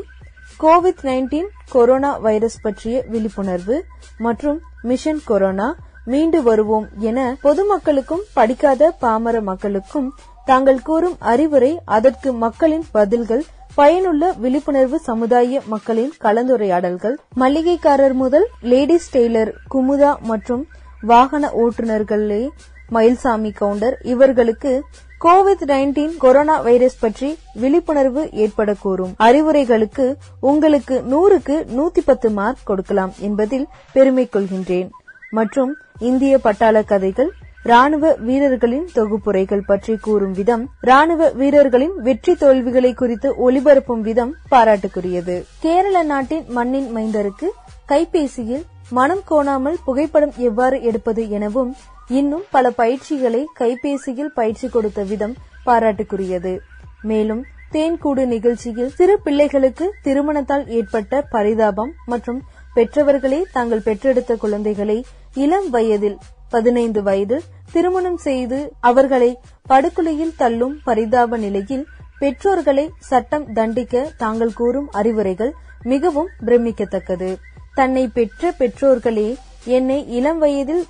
[0.62, 3.78] கோவிட் நைன்டீன் கொரோனா வைரஸ் பற்றிய விழிப்புணர்வு
[4.18, 5.68] மற்றும் மிஷன் கொரோனா
[6.06, 10.10] மீண்டு வருவோம் என பொதுமக்களுக்கும் படிக்காத பாமர மக்களுக்கும்
[10.48, 13.44] தாங்கள் கூறும் அறிவுரை அதற்கு மக்களின் பதில்கள்
[13.76, 20.64] பயனுள்ள விழிப்புணர்வு சமுதாய மக்களின் கலந்துரையாடல்கள் மளிகைக்காரர் முதல் லேடிஸ் டெய்லர் குமுதா மற்றும்
[21.04, 22.44] வாகன ஓட்டுநர்களே
[22.92, 24.74] மயில்சாமி கவுண்டர் இவர்களுக்கு
[25.24, 29.12] கோவிட் நைன்டீன் கொரோனா வைரஸ் பற்றி விழிப்புணர்வு ஏற்படக்கூறும்.
[29.18, 30.06] அறிவுரைகளுக்கு
[30.40, 34.90] உங்களுக்கு நூறுக்கு நூத்தி பத்து மார்க் கொடுக்கலாம் என்பதில் பெருமை கொள்கின்றேன்.
[35.32, 37.32] மற்றும் இந்திய பட்டாள கதைகள்
[37.64, 45.38] ராணுவ வீரர்களின் தொகுப்புரைகள் பற்றி கூறும் விதம் ராணுவ வீரர்களின் வெற்றி தோல்விகளை குறித்து ஒளிபரப்பும் விதம் பாராட்டுக்குரியது.
[45.60, 47.50] கேரள நாட்டின் மண்ணின் மைந்தருக்கு
[47.88, 51.74] கைபேசியில் மனம் கோணாமல் புகைப்படம் எவ்வாறு எடுப்பது எனவும்
[52.18, 56.54] இன்னும் பல பயிற்சிகளை கைபேசியில் பயிற்சி கொடுத்த விதம் பாராட்டுக்குரியது.
[57.02, 62.40] மேலும் தேன்கூடு நிகழ்ச்சியில் சிறு பிள்ளைகளுக்கு திருமணத்தால் ஏற்பட்ட பரிதாபம் மற்றும்
[62.74, 64.98] பெற்றவர்களே தாங்கள் பெற்றெடுத்த குழந்தைகளை
[65.34, 66.18] இளம் வயதில்
[66.50, 69.32] பதினைந்து வயதில் திருமணம் செய்து அவர்களை
[69.70, 71.86] படுகொலையில் தள்ளும் பரிதாப நிலையில்
[72.20, 77.30] பெற்றோர்களை சட்டம் தண்டிக்க தாங்கள் கூறும் அறிவுரைகள் மிகவும் பிரமிக்கத்தக்கது.
[77.74, 79.30] தன்னை பெற்ற பெற்றோர்களே
[79.66, 80.84] என்னை இளம் வயதில்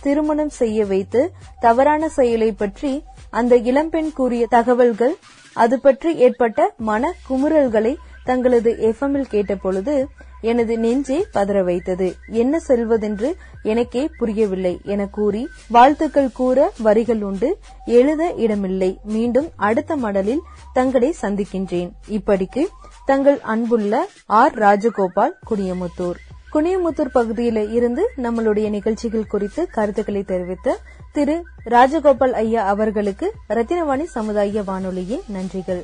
[0.00, 5.16] திருமணம் செய்ய வைத்து தவறான செயலை பற்றி அந்த இளம்பெண் கூறிய தகவல்கள்
[5.52, 10.06] அது பற்றி ஏற்பட்ட மன குமுறல்களை தங்களது எஃப்எம்மில் கேட்டபொழுது
[10.40, 12.14] எனது நெஞ்சே பதற வைத்தது.
[12.26, 17.58] என்ன செல்வதென்று எனக்கே புரியவில்லை என கூறி வாழ்த்துக்கள் கூற வரிகள் உண்டு.
[17.86, 18.98] எழுத இடமில்லை.
[19.02, 21.90] மீண்டும் அடுத்த மடலில் தங்களை சந்திக்கின்றேன்.
[22.08, 22.64] இப்படிக்கு
[23.06, 24.58] தங்கள் அன்புள்ள ஆர்.
[24.58, 26.20] ராஜகோபால் குடியமுத்தூர்.
[26.52, 30.78] குனியமுத்தூர் பகுதியில இருந்து நம்மளுடைய நிகழ்ச்சிகள் குறித்து கருத்துக்களை தெரிவித்த
[31.12, 31.44] திரு.
[31.64, 35.82] ராஜகோபால் ஐயா அவர்களுக்கு ரத்தினவாணி சமுதாய வானொலியின் நன்றிகள்.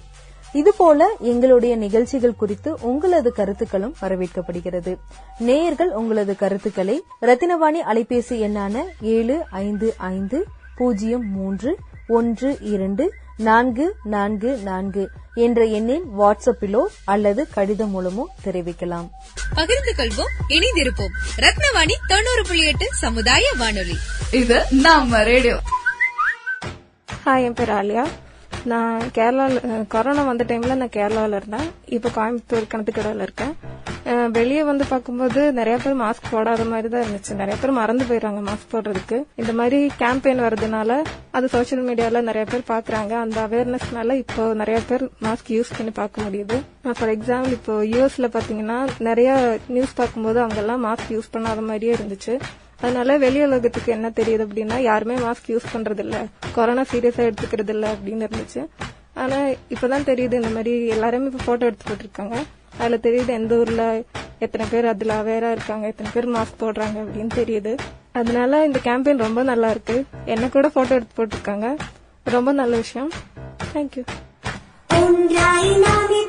[0.53, 4.99] இதுபோல எங்களுடைய நிகழ்ச்சிகள் குறித்து உங்களது கருத்துக்களும் வரவேற்கப்படுகிறது.
[5.39, 10.45] நேயர்கள் உங்களது கருத்துக்களை ரத்தினவாணி அலைபேசி எண்ணான ஏழு ஐந்து ஐந்து
[10.77, 11.77] பூஜ்ஜியம் மூன்று
[12.09, 19.11] ஒன்று இரண்டு நான்கு நான்கு நான்கு என்ற எண்ணின் வாட்ஸ்அப்பிலோ அல்லது கடிதம் மூலமோ தெரிவிக்கலாம்.
[19.55, 21.11] பகிர்ந்து கொள்வோம் இணைந்திருப்போம்.
[21.37, 23.97] ரத்னவாணி தொண்ணூறு புள்ளி எட்டு சமுதாய வானொலி.
[24.31, 25.61] இது நம்ம ரேடியோ.
[27.25, 28.09] ஹாய் என் பேர் ஆலியா.
[28.73, 31.69] நான் கேரளாவில் கொரோனா வந்த டைம்ல நான் கேரளாவில் இருந்தேன்.
[31.97, 33.55] இப்போ கோயம்புத்தூர் கிணத்துக்கடையில் இருக்கேன்.
[34.37, 37.33] வெளியே வந்து பார்க்கும்போது நிறைய பேர் மாஸ்க் போடாத மாதிரி தான் இருந்துச்சு.
[37.41, 39.19] நிறைய பேர் மறந்து போயிடுறாங்க மாஸ்க் போடுறதுக்கு.
[39.43, 40.99] இந்த மாதிரி கேம்பெயின் வர்றதுனால
[41.37, 46.27] அது சோஷியல் மீடியாவில் நிறைய பேர் பாக்குறாங்க அந்த அவேர்னஸ்னால இப்போ நிறைய பேர் மாஸ்க் யூஸ் பண்ணி பார்க்க
[46.27, 46.59] முடியுது.
[46.99, 48.79] ஃபார் எக்ஸாம்பிள் இப்போ யூஎஸ்ல பாத்தீங்கன்னா
[49.11, 49.31] நிறைய
[49.77, 52.37] நியூஸ் பார்க்கும்போது அவங்க எல்லாம் மாஸ்க் யூஸ் பண்ணாத மாதிரியே இருந்துச்சு.
[52.85, 56.17] அதனால வெளி உலகத்துக்கு என்ன தெரியுது அப்படின்னா யாருமே மாஸ்க் யூஸ் பண்றது இல்ல
[56.57, 58.63] கொரோனா சீரியஸா எடுத்துக்கிறது இல்ல அப்படின்னு இருந்துச்சு.
[59.23, 59.37] ஆனா
[59.75, 62.37] இப்பதான் தெரியுது இந்த மாதிரி எல்லாருமே இப்ப போட்டோ எடுத்து போட்டிருக்காங்க.
[62.79, 63.85] அதுல தெரியுது எந்த ஊர்ல
[64.45, 67.73] எத்தனை பேர் அதுல அவேரா இருக்காங்க எத்தனை பேர் மாஸ்க் போடுறாங்க அப்படின்னு தெரியுது.
[68.21, 69.97] அதனால இந்த கேம்பெயின் ரொம்ப நல்லா இருக்கு.
[70.35, 71.69] என்ன கூட போட்டோ எடுத்து போட்டிருக்காங்க.
[72.37, 73.11] ரொம்ப நல்ல விஷயம்.
[73.75, 74.05] தேங்க்யூ
[75.01, 76.23] ஒன்றாய் நாமே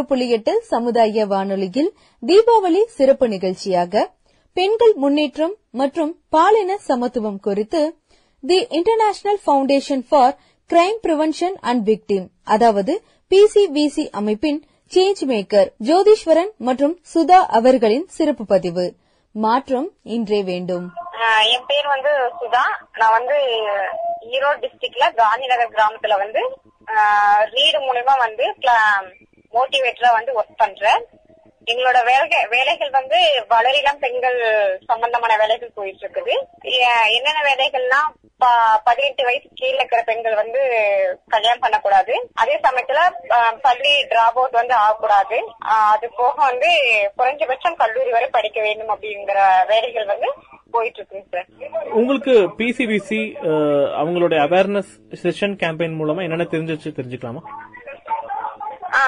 [0.00, 1.88] தொண்ணூறு புள்ளி எட்டு சமுதாய வானொலியில்
[2.22, 4.02] தீபாவளி சிறப்பு நிகழ்ச்சியாக
[4.56, 7.82] பெண்கள் முன்னேற்றம் மற்றும் பாலின சமத்துவம் குறித்து
[8.44, 10.34] the international foundation for
[10.70, 12.94] crime prevention and victim அதாவது
[13.30, 14.60] பிசிபிசி அமைப்பின்
[14.92, 18.86] சேஞ்ச் மேக்கர் ஜோதீஸ்வரன் மற்றும் சுதா அவர்களின் சிறப்பு பதிவு.
[19.34, 20.86] மாற்றம் இன்றே வேண்டும்.
[21.50, 22.64] என் பேர் வந்து சுதா.
[22.98, 23.36] நான் வந்து
[24.30, 26.42] ஈரோடு டிஸ்ட்ரிக்ட்ல காந்திநகர் கிராமத்துல வந்து
[27.52, 28.44] ரீடு மூலயமா வந்து
[29.56, 31.02] மோட்டிவேட்டரா வந்து ஒர்க் பண்றேன்.
[31.70, 33.18] எங்களோட வேலை வேலைகள் வந்து
[33.52, 34.38] வளரிளம் பெண்கள்
[34.90, 36.34] சம்பந்தமான வேலைகள் போயிட்டு இருக்குது
[37.16, 38.00] என்னென்ன வேலைகள்னா
[38.86, 40.60] பதினெட்டு வயசு கீழே இருக்கிற பெண்கள் வந்து
[41.34, 42.14] கல்யாணம் பண்ணக்கூடாது.
[42.42, 43.00] அதே சமயத்துல
[43.66, 45.38] பள்ளி டிராப் அவுட் வந்து ஆகக்கூடாது.
[45.90, 46.70] அது போக வந்து
[47.18, 50.30] குறைஞ்சபட்சம் கல்லூரி வரை படிக்க வேண்டும் அப்படிங்கிற வேலைகள் வந்து
[50.74, 51.48] போயிட்டு இருக்கு சார்.
[52.00, 53.20] உங்களுக்கு பிசிபிசி
[54.00, 54.92] அவங்களுடைய அவேர்னஸ்
[55.24, 57.42] செஷன் கேம்பெயின் மூலமா என்னென்ன தெரிஞ்சிச்சு தெரிஞ்சுக்கலாமா?
[58.92, 59.02] ஆ,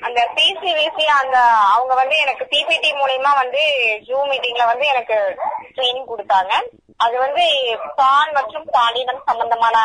[0.00, 1.36] அந்த பிசிவிசி அந்த
[1.74, 3.62] அவங்க வந்து எனக்கு பிபிடி மூலியமா வந்து
[4.08, 5.16] ஜூம் மீட்டிங்ல வந்து எனக்கு
[5.76, 6.52] ட்ரைனிங் கொடுத்தாங்க.
[6.96, 7.44] அது வந்து
[7.96, 9.76] பால் மற்றும் பாலினம் சம்பந்தமான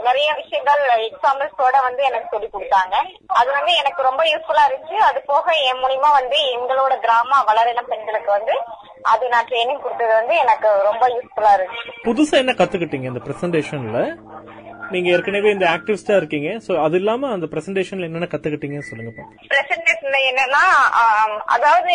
[0.00, 2.94] நிறைய விஷயங்கள் எக்ஸாம்பிள்ஸோட வந்து எனக்கு சொல்லி கொடுத்தாங்க.
[3.26, 4.94] அது வந்து எனக்கு ரொம்ப யூஸ்ஃபுல்லா இருந்துச்சு.
[4.94, 8.54] அது போக என் மூலியமா வந்து எங்களோட கிராம வளரின பெண்களுக்கு வந்து
[9.02, 11.90] அது நான் ட்ரைனிங் கொடுத்தது வந்து எனக்கு ரொம்ப யூஸ்ஃபுல்லா இருந்துச்சு.
[12.04, 14.00] புதுசா என்ன கத்துக்கிட்டீங்க இந்த பிரசன்டேஷன்ல
[14.92, 16.50] நீங்க ஏற்கனவே இந்த ஆக்டிவிஸ்டா இருக்கீங்க.
[16.66, 19.12] சோ அது இல்லாம அந்த பிரசன்டேஷன்ல என்னென்ன கத்துக்கிட்டீங்கன்னு சொல்லுங்க.
[19.52, 20.62] பிரசன்டேஷன்ல என்னன்னா
[21.56, 21.94] அதாவது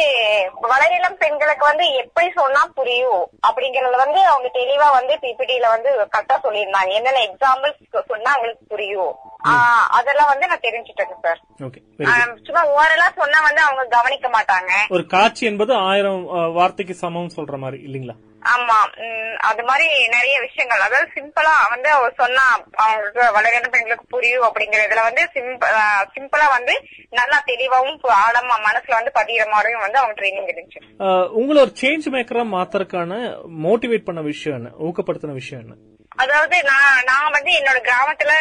[0.65, 6.91] வளரிளம் பெண்களுக்கு வந்து எப்படி சொன்னா புரியும் அப்படிங்கறத வந்து அவங்க தெளிவா வந்து பிபிடில வந்து கரெக்டா சொல்லியிருந்தாங்க.
[6.99, 9.13] என்னென்ன எக்ஸாம்பிள்ஸ் சொன்னா அவங்களுக்கு புரியும்.
[9.97, 11.39] அதெல்லாம் வந்து நான் தெரிஞ்சுட்டேன் சார்
[12.47, 14.73] சும்மா ஓரலா சொன்னா வந்து அவங்க கவனிக்க மாட்டாங்க.
[14.97, 16.21] ஒரு காட்சி என்பது ஆயிரம்
[16.59, 18.17] வார்த்தைக்கு சமம் சொல்ற மாதிரி இல்லீங்களா?
[18.45, 18.77] ஆமா
[19.41, 20.83] அது மாதிரி நிறைய விஷயங்கள்.
[20.85, 22.45] அதாவது சிம்பிளா வந்து அவர் சொன்னா
[22.83, 25.23] அவங்களுக்கு வளர்கிற பெண்களுக்கு புரியும் அப்படிங்கறதுல வந்து
[26.15, 26.75] சிம்பிளா வந்து
[27.11, 30.81] நல்லா தெளிவாவும் ஆழமா மனசுல வந்து பதிகிற மாதிரியும் வந்து அவங்க ட்ரைனிங் இருந்துச்சு.
[31.39, 33.13] உங்களை ஒரு சேஞ்ச் மேக்கரா மாத்தறதுக்கான
[33.65, 34.71] மோட்டிவேட் பண்ண விஷயம் என்ன?
[34.87, 35.77] ஊக்கப்படுத்தின விஷயம் என்ன?
[36.17, 38.31] அதாவது நான் நான் வந்து என்னோட கிராமத்துல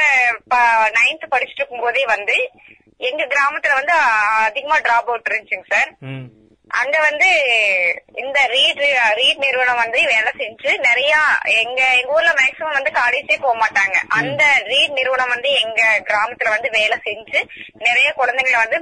[0.97, 2.37] நைன்த் படிச்சுட்டு இருக்கும் போதே வந்து
[3.01, 3.95] எங்க கிராமத்துல வந்து
[4.47, 5.91] அதிகமா டிராப் அவுட் இருந்துச்சுங்க சார்.
[6.81, 7.29] அங்க வந்து
[8.23, 8.81] இந்த ரீட்
[9.19, 11.13] ரீட் நிறுவனம் வந்து வேலை செஞ்சு நிறைய
[11.63, 13.97] எங்க எங்க ஊர்ல மேக்சிமம் வந்து காலேஜே போக மாட்டாங்க.
[14.19, 17.39] அந்த ரீட் நிறுவனம் வந்து எங்க கிராமத்துல வந்து வேலை செஞ்சு
[17.87, 18.79] நிறைய குழந்தைங்களை வந்து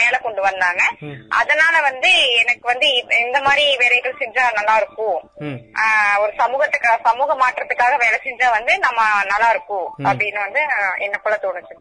[0.00, 0.82] மேல கொண்டு வந்தாங்க.
[1.40, 2.10] அதனால வந்து
[2.42, 2.88] எனக்கு வந்து
[3.26, 5.18] இந்த மாதிரி வேலைகள் செஞ்சா நல்லா இருக்கும்
[6.22, 9.00] ஒரு சமூகத்துக்கு சமூக மாற்றத்துக்காக வேலை செஞ்சா வந்து நம்ம
[9.32, 11.74] நல்லா இருக்கும் அப்படின்னு வந்து ஆஹ் எனக்குள்ள தோணுச்சு.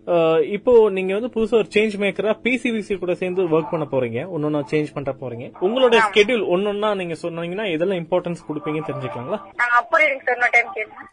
[0.58, 4.20] இப்போ நீங்க வந்து புதுசா ஒரு சேஞ்ச் மேக்கரா பிசிவிசி கூட சேர்ந்து ஒர்க் பண்ண போறீங்க.
[4.36, 5.39] ஒன்னொன்னா சேஞ்ச் பண்ற போறீங்க.
[5.40, 9.40] உங்களோட ஸ்கெடியூல் ஒன்னொன்னா நீங்க சொன்னீங்கன்னா இதெல்லாம் இம்பார்ட்டன்ஸ் கொடுப்பீங்கன்னு தெரிஞ்சுக்கலாங்களா?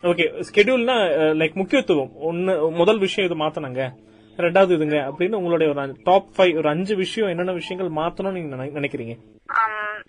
[0.03, 0.97] ஓகே ஸ்கெடியூல்னா
[1.37, 2.11] லைக் முக்கியத்துவம்.
[2.15, 3.91] ஒன்னு முதல் விஷயம் இது மாத்தணுங்க.
[4.37, 5.11] ரெண்டாவது இதுங்க.
[5.11, 9.17] அப்படின்னு உங்களுடைய ஒரு டாப் ஃபைவ் ஒரு அஞ்சு விஷயம் என்னென்ன விஷயங்கள் மாத்தணும்னு நீங்க நினை- நினைக்கிறீங்க?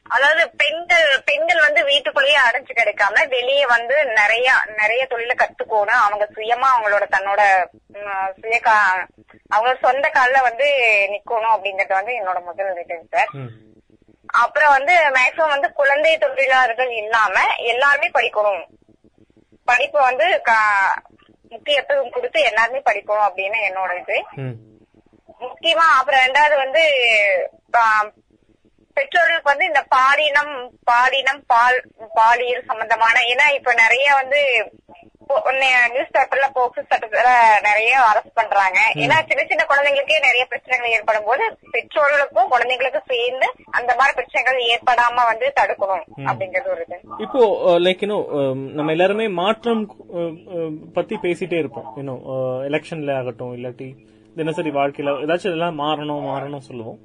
[0.10, 5.86] அதாவது பெண்கள் பெண்கள் வந்து வீட்டுக்குள்ளேயே அடைஞ்சு கிடைக்காம வெளியே வந்து நிறைய நிறைய தொழில கத்துக்கணும்.
[5.86, 7.66] அவங்க சுயமா அவங்களோட தன்னோட
[8.42, 8.62] சுய
[9.56, 10.66] அவங்களோட சொந்த கால்ல வந்து
[11.12, 13.30] நிக்கணும் அப்படிங்கறது வந்து என்னோட முதல் விஷயம் சார்
[14.38, 17.36] அப்புறம் வந்து மேக்சிமம் வந்து குழந்தை தொழிலாளர்கள் இல்லாம
[17.72, 18.64] எல்லாருமே படிக்கணும்.
[19.68, 20.26] படிப்பு வந்து
[21.52, 24.18] முக்கியத்துவம் கொடுத்து எல்லாருமே படிக்கணும் அப்படின்னு என்னோட இது
[25.42, 26.84] முக்கியமா அப்புறம் ரெண்டாவது வந்து
[28.98, 31.78] பெற்றோர்களுக்கு வந்து இந்த பாலினம் பாலினம் பால்
[32.16, 34.40] பாலியல் சம்பந்தமான ஏன்னா இப்ப நிறைய வந்து
[35.94, 37.30] நியூஸ் பேப்பர்ல போக்சோ சட்டத்துல
[37.68, 38.80] நிறைய அரெஸ்ட் பண்றாங்க.
[39.04, 45.26] ஏன்னா சின்ன சின்ன குழந்தைங்களுக்கே நிறைய பிரச்சனைகள் ஏற்படும் போது பெற்றோர்களுக்கும் குழந்தைங்களுக்கும் சேர்ந்து அந்த மாதிரி பிரச்சனைகள் ஏற்படாம
[45.32, 47.00] வந்து தடுக்கணும் அப்படிங்கறது ஒரு இது.
[47.26, 47.42] இப்போ
[47.86, 48.28] லைக் இன்னும்
[48.78, 49.84] நம்ம எல்லாருமே மாற்றம்
[50.98, 51.90] பத்தி பேசிட்டே இருப்போம்.
[52.02, 52.24] இன்னும்
[52.70, 53.90] எலெக்ஷன்ல ஆகட்டும் இல்லாட்டி
[54.40, 57.00] தினசரி வாழ்க்கையில ஏதாச்சும் எல்லாம் மாறணும் மாறணும் சொல்லுவோம்.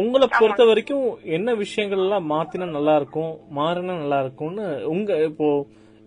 [0.00, 1.04] உங்களை பொறுத்த வரைக்கும்
[1.36, 5.48] என்ன விஷயங்கள் எல்லாம் மாத்தினா நல்லா இருக்கும் மாறினா நல்லா இருக்கும்னு உங்க இப்போ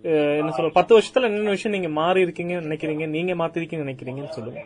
[0.03, 3.07] என்ன சொல்ல பத்து வருஷத்துல என்னென்ன விஷயம் நீங்க மாறி இருக்கீங்கன்னு நினைக்கிறீங்க?
[3.07, 4.61] நீங்க மாத்திருக்கீங்கன்னு நினைக்கிறீங்கன்னு சொல்லுங்க.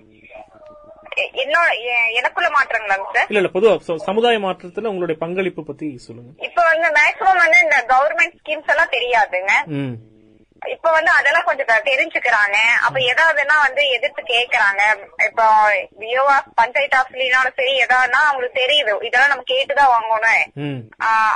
[1.43, 1.69] என்னோட
[2.11, 3.27] எனக்குள்ள மாற்றங்களாங்க சார்?
[3.27, 6.31] இல்ல இல்ல பொதுவா சமுதாய மாற்றத்துல உங்களுடைய பங்களிப்பு பத்தி சொல்லுங்க.
[6.37, 9.53] இப்ப வந்து மேக்சிமம் வந்து இந்த கவர்மெண்ட் ஸ்கீம்ஸ் எல்லாம் தெரியாதுங்க.
[10.73, 12.57] இப்ப வந்து அதெல்லாம் கொஞ்சம் தெரிஞ்சுக்கிறாங்க.
[12.85, 14.81] அப்ப ஏதாவதுன்னா வந்து எதிர்த்து கேக்குறாங்க.
[15.27, 15.45] இப்போ
[16.01, 18.93] வியோவா பஞ்சாயத்து ஆஃபீஸ்லனாலும் சரி ஏதாவதுன்னா அவங்களுக்கு தெரியுது.
[19.09, 20.81] இதெல்லாம் நம்ம கேட்டுதான் வாங்கணும்.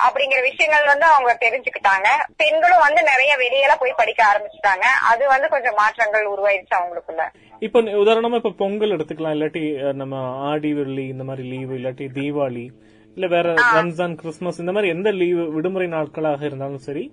[0.08, 2.10] அப்படிங்கிற விஷயங்கள் வந்து அவங்க தெரிஞ்சுக்கிட்டாங்க.
[2.44, 4.86] பெண்களும் வந்து நிறைய வெளியெல்லாம் போய் படிக்க ஆரம்பிச்சுட்டாங்க.
[5.12, 7.26] அது வந்து கொஞ்சம் மாற்றங்கள் உருவாயிருச்சு அவங்களுக்குள்ள.
[7.60, 9.36] இப்போ உதாரணமா இப்ப பொங்கல் எடுத்துக்கலாம்.
[9.38, 12.68] இல்லாட்டி நம்ம ஆடி வெள்ளி இந்த மாதிரி லீவு இல்லாட்டி தீபாவளி
[13.16, 17.04] இல்ல வேற ரம்ஜான் கிறிஸ்துமஸ் இந்த மாதிரி எந்த லீவு விடுமுறை நாட்களாக இருந்தாலும் சரி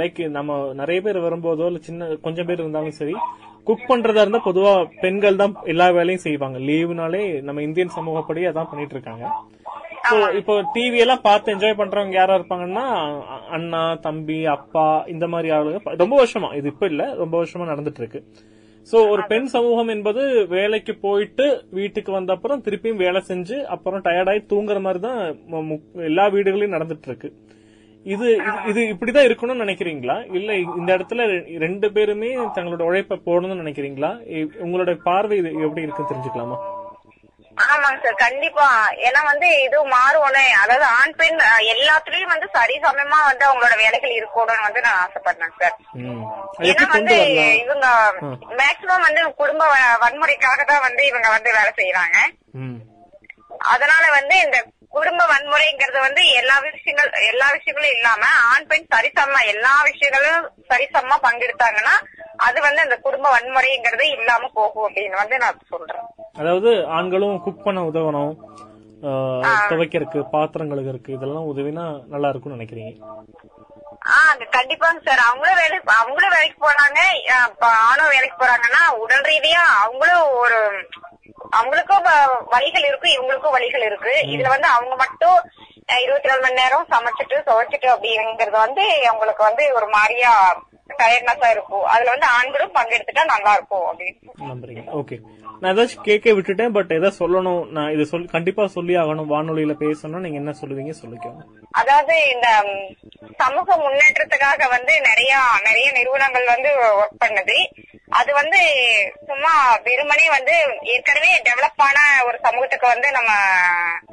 [0.00, 3.14] லைக் நம்ம நிறைய பேர் வரும்போதோ இல்ல சின்ன கொஞ்சம் பேர் இருந்தாலும் சரி
[3.68, 6.58] குக் பண்றதா இருந்தா பொதுவா பெண்கள் தான் எல்லா வேலையும் செய்வாங்க.
[6.68, 9.24] லீவுனாலே நம்ம இந்தியன் சமூகப்படி அதான் பண்ணிட்டு இருக்காங்க.
[10.38, 12.84] இப்போ டிவி எல்லாம் பார்த்து என்ஜாய் பண்றவங்க யாரா இருப்பாங்கன்னா
[13.56, 15.80] அண்ணா தம்பி அப்பா இந்த மாதிரி ஆளுங்க.
[16.02, 18.22] ரொம்ப வருஷமா இது இப்ப இல்ல ரொம்ப வருஷமா நடந்துட்டு இருக்கு.
[18.90, 20.22] சோ ஒரு பெண் சமூகம் என்பது
[20.56, 21.46] வேலைக்கு போயிட்டு
[21.78, 25.20] வீட்டுக்கு வந்த அப்புறம் திருப்பியும் வேலை செஞ்சு அப்புறம் டயர்டாயி தூங்குற மாதிரி தான்
[26.10, 27.30] எல்லா வீடுகளையும் நடந்துட்டு இருக்கு.
[28.06, 28.26] இது
[28.70, 30.14] இது- இப்படிதான் இருக்கணும்னு நினைக்கிறீங்களா?
[30.36, 31.24] இல்ல இந்த இடத்துல
[31.62, 34.10] ரெண்டு பேருமே தங்களோட உழைப்பை போடணும்னு நினைக்கிறீங்களா?
[34.64, 36.58] உங்களோட பார்வை இது எப்படி இருக்குன்னு தெரிஞ்சுக்கலாமா?
[37.56, 38.66] ஆமாங்க சார் கண்டிப்பா.
[39.06, 41.40] ஏன்னா வந்து இது மாறுவோனே அதாவது ஆண் பெண்
[41.72, 45.76] எல்லாத்துலயும் வந்து சரிசமமா வந்து அவங்களோட வேலைகள் இருக்கணும்னு வந்து நான் ஆசைப்படுறேன் சார்
[46.68, 47.16] ஏன்னா வந்து
[47.62, 47.86] இவங்க
[48.60, 49.66] மேக்சிமம் வந்து குடும்ப
[50.04, 52.18] வன்முறைக்காக தான் வந்து இவங்க வந்து வேலை செய்யறாங்க
[53.70, 54.58] அதனால வந்து இந்த
[54.92, 61.94] குடும்ப வன்முறைங்கிறது வந்து எல்லா விஷயங்கள் எல்லா விஷயங்களும் இல்லாம ஆண் பெண் சரிசமமா எல்லா விஷயங்களும் சரிசமமா பங்கெடுத்தாங்கன்னா
[62.46, 66.06] அது வந்து அந்த குடும்ப வன்முறைங்கிறது இல்லாம போகும் அப்படின்னு வந்து நான் சொல்றேன்.
[66.34, 68.34] அதாவது ஆண்களும் குக் பண்ண உதவணும்
[69.68, 72.92] துவைக்கிறதுக்கு பாத்திரம் கழுகுறதுக்கு இதெல்லாம் உதவினா நல்லா இருக்கும்னு நினைக்கிறீங்க?
[74.12, 75.22] ஆஹ் கண்டிப்பாங்க சார்.
[75.28, 77.00] அவங்களும் வேலை அவங்களும் வேலைக்கு போறாங்க
[77.48, 80.58] இப்ப ஆணும் வேலைக்கு போறாங்கன்னா உடல் ரீதியா அவங்களும் ஒரு
[81.58, 82.06] அவங்களுக்கும்
[82.54, 84.14] வழிகள் இருக்கு இவங்களுக்கும் வழிகள் இருக்கு.
[84.34, 85.38] இதுல வந்து அவங்க மட்டும்
[86.04, 90.32] இருபத்தி நாலு மணி நேரம் சமைச்சிட்டு துவைச்சிட்டு அப்படிங்கறது வந்து அவங்களுக்கு வந்து ஒரு மாதிரியா
[91.00, 91.84] டயர்னஸா இருக்கும்.
[91.84, 94.32] அதுல வந்து ஆண்களும் பங்கெடுத்துட்டா நல்லா இருக்கும் அப்படின்னு.
[95.60, 100.24] நான் ஏதாச்சும் கேட்க விட்டுட்டேன் பட் ஏதாவது சொல்லணும் நான் இதை சொல் கண்டிப்பா சொல்லி ஆகணும் வானொலியில பேசணும்
[100.24, 101.42] நீங்க என்ன சொல்லுவீங்க சொல்லிக்கோங்க.
[101.80, 102.48] அதாவது இந்த
[103.42, 105.32] சமூக முன்னேற்றத்துக்காக வந்து நிறைய
[105.68, 107.58] நிறைய நிறுவனங்கள் வந்து ஒர்க் பண்ணுது.
[108.20, 108.60] அது வந்து
[109.28, 109.52] சும்மா
[109.84, 110.54] வெறுமனே வந்து
[110.92, 111.98] ஏற்கனவே டெவலப் ஆன
[112.28, 113.30] ஒரு சமூகத்துக்கு வந்து நம்ம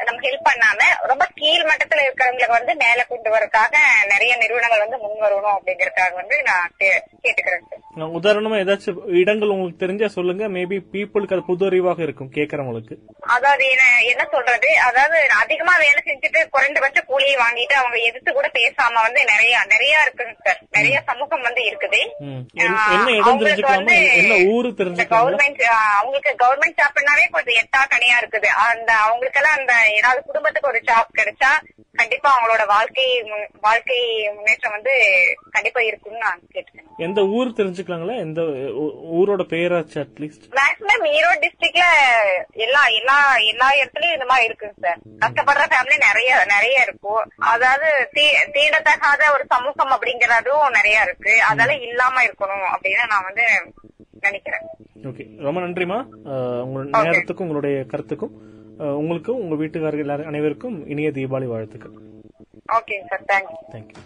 [0.07, 3.75] நம்ம ஹெல்ப் பண்ணாம ரொம்ப கீழ் மட்டத்துல இருக்கிறவங்களுக்கு வந்து மேல கொண்டு வரதுக்காக
[4.13, 6.69] நிறைய நிறுவனங்கள் வந்து முன் வரணும் அப்படிங்கறதுக்காக வந்து நான்
[7.23, 7.65] கேட்டுக்கிறேன்
[8.19, 10.43] உதாரணமா ஏதாச்சும் இடங்கள் உங்களுக்கு தெரிஞ்சா சொல்லுங்க.
[10.55, 12.95] மேபி பீப்புளுக்கு அது புது அறிவாக இருக்கும் கேக்குறவங்களுக்கு
[13.29, 13.65] அதாவது
[14.03, 14.69] என்ன- சொல்றது?
[14.79, 20.33] அதாவது அதிகமா வேலை செஞ்சுட்டு குறைந்தபட்ச கூலியை வாங்கிட்டு அவங்க எதிர்த்து கூட பேசாம வந்து நிறைய நிறைய இருக்குங்க
[20.43, 20.61] சார்.
[20.71, 22.01] நிறைய சமூகம் வந்து இருக்குது.
[23.23, 23.95] அவங்களுக்கு வந்து
[25.11, 25.63] கவர்மெண்ட்
[25.95, 28.49] அவங்களுக்கு கவர்மெண்ட் ஜாப்னாவே கொஞ்சம் எட்டா கனியா இருக்குது.
[28.63, 31.51] அந்த அவங்களுக்கு எல்லாம் அந்த ஏதாவது குடும்பத்துக்கு ஒரு ஜாப் கிடைச்சா
[31.93, 33.05] கண்டிப்பா அவங்களோட வாழ்க்கை
[33.61, 33.99] வாழ்க்கை
[34.35, 34.93] முன்னேற்றம் வந்து
[35.51, 36.83] கண்டிப்பா இருக்கும்னு நான் கேட்டுக்கிறேன்.
[36.97, 38.17] எந்த ஊர் தெரிஞ்சுக்கலாங்களா?
[38.17, 38.41] எந்த
[39.13, 41.85] ஊரோட பெயராச்சு அட்லீஸ்ட் மேக்ஸிமம் ஈரோடு டிஸ்ட்ரிக்ட்ல
[42.59, 43.17] எல்லா எல்லா
[43.47, 47.89] எல்லா இடத்துலயும் இந்த மாதிரி இருக்குங்க சார் கஷ்டப்படுற ஃபேமிலி நிறைய நிறைய இருக்கும் அதாவது
[48.55, 51.33] தீண்டத்தகாத ஒரு சமூகம் அப்படிங்கறதும் நிறைய இருக்கு.
[51.43, 53.45] அதெல்லாம் இல்லாம இருக்கணும் அப்படின்னு நான் வந்து
[54.21, 54.65] நினைக்கிறேன்.
[55.05, 55.23] ஓகே.
[55.39, 55.97] ரொம்ப நன்றிமா
[56.29, 58.35] அஹ், உங்க நேரத்துக்கும் உங்களுடைய கருத்துக்கும்
[58.97, 61.95] உங்களுக்கும் உங்க வீட்டுக்காரர்கள் அனைவருக்கும் இனிய தீபாவளி வாழ்த்துக்கள்.
[62.69, 64.01] ஓகேங்க சார் தேங்க்ஸ் தேங்க்யூ